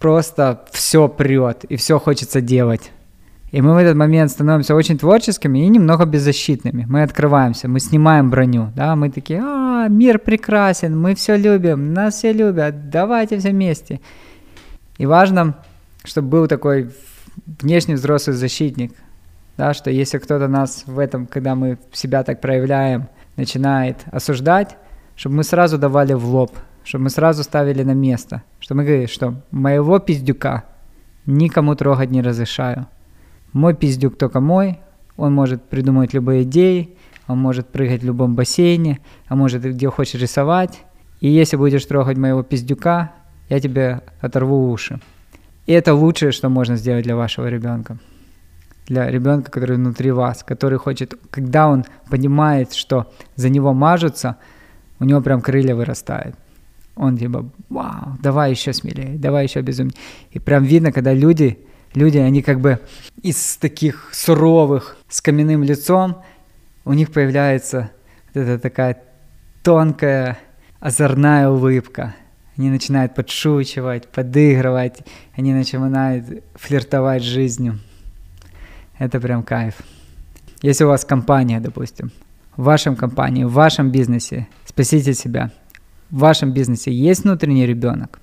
просто 0.00 0.64
все 0.72 1.08
прет 1.08 1.64
и 1.64 1.76
все 1.76 1.98
хочется 1.98 2.40
делать. 2.40 2.90
И 3.52 3.60
мы 3.60 3.74
в 3.74 3.76
этот 3.76 3.96
момент 3.96 4.30
становимся 4.30 4.74
очень 4.74 4.96
творческими 4.96 5.58
и 5.58 5.68
немного 5.68 6.06
беззащитными. 6.06 6.86
Мы 6.88 7.02
открываемся, 7.02 7.68
мы 7.68 7.80
снимаем 7.80 8.30
броню, 8.30 8.72
да, 8.74 8.96
мы 8.96 9.10
такие, 9.10 9.42
а, 9.42 9.88
мир 9.88 10.18
прекрасен, 10.18 10.98
мы 10.98 11.14
все 11.14 11.36
любим, 11.36 11.92
нас 11.92 12.14
все 12.14 12.32
любят, 12.32 12.88
давайте 12.88 13.38
все 13.38 13.50
вместе. 13.50 14.00
И 14.96 15.04
важно, 15.04 15.58
чтобы 16.02 16.28
был 16.28 16.46
такой 16.46 16.92
внешний 17.46 17.94
взрослый 17.94 18.34
защитник, 18.34 18.94
да, 19.58 19.74
что 19.74 19.90
если 19.90 20.16
кто-то 20.16 20.48
нас 20.48 20.84
в 20.86 20.98
этом, 20.98 21.26
когда 21.26 21.54
мы 21.54 21.78
себя 21.92 22.22
так 22.22 22.40
проявляем, 22.40 23.08
начинает 23.36 23.98
осуждать, 24.10 24.78
чтобы 25.14 25.36
мы 25.36 25.44
сразу 25.44 25.76
давали 25.76 26.14
в 26.14 26.24
лоб, 26.24 26.52
чтобы 26.84 27.04
мы 27.04 27.10
сразу 27.10 27.42
ставили 27.42 27.82
на 27.82 27.92
место, 27.92 28.42
чтобы 28.60 28.80
мы 28.80 28.86
говорили, 28.86 29.06
что 29.06 29.42
моего 29.50 29.98
пиздюка 29.98 30.64
никому 31.26 31.74
трогать 31.74 32.10
не 32.10 32.22
разрешаю. 32.22 32.86
Мой 33.52 33.74
пиздюк 33.74 34.16
только 34.16 34.40
мой, 34.40 34.78
он 35.16 35.34
может 35.34 35.62
придумать 35.64 36.14
любые 36.14 36.42
идеи, 36.42 36.96
он 37.28 37.38
может 37.38 37.68
прыгать 37.68 38.02
в 38.02 38.06
любом 38.06 38.34
бассейне, 38.34 39.00
а 39.28 39.36
может 39.36 39.62
где 39.62 39.88
хочешь 39.90 40.20
рисовать. 40.20 40.84
И 41.20 41.28
если 41.28 41.56
будешь 41.56 41.84
трогать 41.84 42.16
моего 42.16 42.42
пиздюка, 42.42 43.12
я 43.48 43.60
тебе 43.60 44.02
оторву 44.20 44.70
уши. 44.70 45.00
И 45.66 45.72
это 45.72 45.94
лучшее, 45.94 46.32
что 46.32 46.48
можно 46.48 46.76
сделать 46.76 47.04
для 47.04 47.14
вашего 47.14 47.46
ребенка. 47.46 47.98
Для 48.86 49.08
ребенка, 49.08 49.50
который 49.50 49.76
внутри 49.76 50.10
вас, 50.10 50.42
который 50.42 50.78
хочет, 50.78 51.14
когда 51.30 51.68
он 51.68 51.84
понимает, 52.10 52.72
что 52.72 53.12
за 53.36 53.48
него 53.48 53.72
мажутся, 53.72 54.36
у 54.98 55.04
него 55.04 55.20
прям 55.20 55.40
крылья 55.40 55.74
вырастают. 55.74 56.34
Он 56.96 57.16
типа, 57.16 57.48
вау, 57.68 58.18
давай 58.20 58.50
еще 58.50 58.72
смелее, 58.72 59.18
давай 59.18 59.44
еще 59.44 59.60
безумнее. 59.60 59.96
И 60.32 60.38
прям 60.38 60.64
видно, 60.64 60.90
когда 60.90 61.12
люди 61.12 61.58
люди, 61.94 62.18
они 62.18 62.42
как 62.42 62.60
бы 62.60 62.80
из 63.22 63.56
таких 63.56 64.08
суровых, 64.12 64.96
с 65.08 65.20
каменным 65.20 65.62
лицом, 65.62 66.22
у 66.84 66.92
них 66.92 67.12
появляется 67.12 67.90
вот 68.34 68.40
эта 68.42 68.58
такая 68.58 69.02
тонкая, 69.62 70.38
озорная 70.80 71.48
улыбка. 71.48 72.14
Они 72.56 72.68
начинают 72.70 73.14
подшучивать, 73.14 74.08
подыгрывать, 74.08 75.00
они 75.34 75.54
начинают 75.54 76.44
флиртовать 76.54 77.22
с 77.22 77.26
жизнью. 77.26 77.78
Это 78.98 79.20
прям 79.20 79.42
кайф. 79.42 79.76
Если 80.60 80.84
у 80.84 80.88
вас 80.88 81.04
компания, 81.04 81.60
допустим, 81.60 82.12
в 82.56 82.64
вашем 82.64 82.94
компании, 82.94 83.44
в 83.44 83.52
вашем 83.52 83.90
бизнесе, 83.90 84.48
спасите 84.66 85.14
себя. 85.14 85.50
В 86.10 86.18
вашем 86.18 86.52
бизнесе 86.52 86.92
есть 86.92 87.24
внутренний 87.24 87.66
ребенок? 87.66 88.20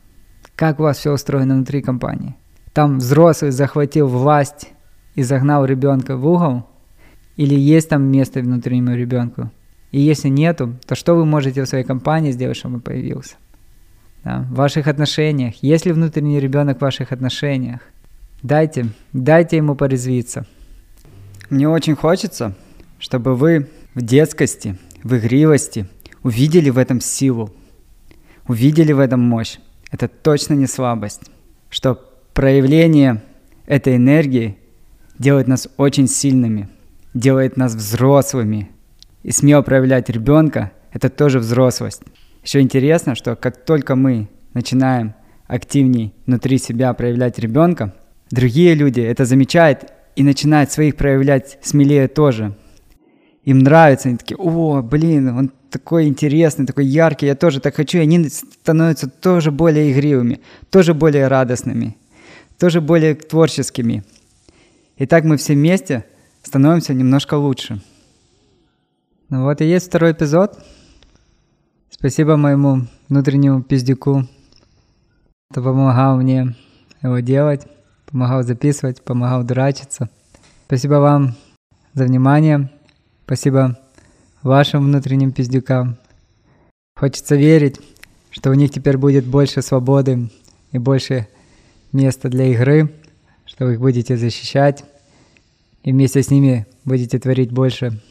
Как 0.56 0.80
у 0.80 0.84
вас 0.84 1.00
все 1.00 1.12
устроено 1.12 1.56
внутри 1.56 1.82
компании? 1.82 2.36
Там 2.80 3.00
взрослый 3.00 3.52
захватил 3.52 4.08
власть 4.08 4.70
и 5.14 5.22
загнал 5.22 5.66
ребенка 5.66 6.16
в 6.16 6.26
угол, 6.26 6.66
или 7.36 7.54
есть 7.54 7.90
там 7.90 8.04
место 8.04 8.40
внутреннему 8.40 8.96
ребенку. 8.96 9.52
И 9.92 10.00
если 10.00 10.30
нету, 10.30 10.78
то 10.88 10.96
что 10.96 11.14
вы 11.14 11.26
можете 11.26 11.62
в 11.62 11.68
своей 11.68 11.84
компании 11.84 12.32
сделать, 12.32 12.56
чтобы 12.56 12.76
он 12.76 12.82
появился? 12.82 13.36
Да, 14.24 14.48
в 14.50 14.54
ваших 14.54 14.88
отношениях. 14.88 15.56
Есть 15.62 15.86
ли 15.86 15.92
внутренний 15.92 16.40
ребенок 16.40 16.78
в 16.78 16.82
ваших 16.82 17.12
отношениях? 17.12 17.82
Дайте, 18.44 18.86
дайте 19.12 19.58
ему 19.58 19.76
порезвиться. 19.76 20.46
Мне 21.50 21.68
очень 21.68 21.96
хочется, 21.96 22.56
чтобы 22.98 23.36
вы 23.36 23.68
в 23.94 24.02
детскости, 24.02 24.78
в 25.04 25.18
игривости 25.18 25.86
увидели 26.24 26.70
в 26.70 26.78
этом 26.78 27.02
силу, 27.02 27.54
увидели 28.48 28.94
в 28.94 29.00
этом 29.00 29.20
мощь. 29.20 29.58
Это 29.92 30.08
точно 30.08 30.54
не 30.54 30.66
слабость. 30.66 31.30
Что 31.70 32.09
проявление 32.34 33.22
этой 33.66 33.96
энергии 33.96 34.58
делает 35.18 35.48
нас 35.48 35.68
очень 35.78 36.08
сильными, 36.08 36.70
делает 37.14 37.58
нас 37.58 37.76
взрослыми. 37.76 38.70
И 39.24 39.32
смело 39.32 39.62
проявлять 39.62 40.10
ребенка– 40.10 40.72
это 40.94 41.10
тоже 41.10 41.40
взрослость. 41.40 42.02
Еще 42.44 42.62
интересно, 42.62 43.16
что 43.16 43.36
как 43.36 43.64
только 43.66 43.96
мы 43.96 44.30
начинаем 44.54 45.14
активней 45.46 46.14
внутри 46.26 46.58
себя 46.58 46.94
проявлять 46.94 47.38
ребенка, 47.38 47.94
другие 48.32 48.76
люди 48.76 49.02
это 49.02 49.26
замечают 49.26 49.92
и 50.16 50.24
начинают 50.24 50.72
своих 50.72 50.96
проявлять 50.96 51.60
смелее 51.62 52.08
тоже. 52.08 52.56
Им 53.44 53.60
нравится, 53.60 54.10
они 54.10 54.18
такие, 54.18 54.38
о, 54.38 54.82
блин, 54.82 55.30
он 55.30 55.52
такой 55.70 56.08
интересный, 56.08 56.66
такой 56.66 56.86
яркий, 56.86 57.26
я 57.26 57.36
тоже 57.36 57.60
так 57.60 57.76
хочу, 57.76 57.98
и 58.00 58.02
они 58.02 58.30
становятся 58.30 59.10
тоже 59.10 59.52
более 59.52 59.92
игривыми, 59.92 60.42
тоже 60.70 60.94
более 60.94 61.28
радостными 61.28 61.98
тоже 62.60 62.82
более 62.82 63.16
творческими. 63.16 64.04
И 64.98 65.06
так 65.06 65.24
мы 65.24 65.38
все 65.38 65.54
вместе 65.54 66.06
становимся 66.44 66.94
немножко 66.94 67.36
лучше. 67.36 67.82
Ну 69.30 69.44
вот 69.44 69.62
и 69.62 69.66
есть 69.66 69.88
второй 69.88 70.12
эпизод. 70.12 70.62
Спасибо 71.90 72.36
моему 72.36 72.88
внутреннему 73.08 73.64
пиздюку, 73.64 74.28
кто 75.52 75.64
помогал 75.64 76.18
мне 76.18 76.56
его 77.02 77.20
делать, 77.20 77.66
помогал 78.06 78.44
записывать, 78.44 79.02
помогал 79.02 79.44
дурачиться. 79.44 80.10
Спасибо 80.66 80.96
вам 80.96 81.36
за 81.94 82.06
внимание. 82.06 82.70
Спасибо 83.26 83.78
вашим 84.44 84.86
внутренним 84.86 85.32
пиздюкам. 85.32 85.98
Хочется 86.96 87.36
верить, 87.36 87.80
что 88.32 88.50
у 88.50 88.54
них 88.54 88.72
теперь 88.72 88.98
будет 88.98 89.26
больше 89.26 89.62
свободы 89.62 90.30
и 90.72 90.78
больше 90.78 91.28
место 91.92 92.30
для 92.30 92.46
игры, 92.48 92.92
что 93.46 93.66
вы 93.66 93.74
их 93.74 93.80
будете 93.80 94.18
защищать, 94.18 94.84
и 95.84 95.92
вместе 95.92 96.22
с 96.22 96.30
ними 96.30 96.68
будете 96.86 97.20
творить 97.20 97.52
больше 97.52 98.02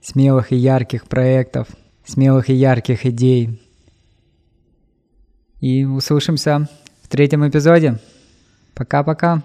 смелых 0.00 0.52
и 0.52 0.56
ярких 0.56 1.06
проектов, 1.06 1.68
смелых 2.04 2.48
и 2.48 2.54
ярких 2.54 3.04
идей. 3.06 3.60
И 5.60 5.84
услышимся 5.84 6.68
в 7.02 7.08
третьем 7.08 7.46
эпизоде. 7.48 7.98
Пока-пока. 8.74 9.42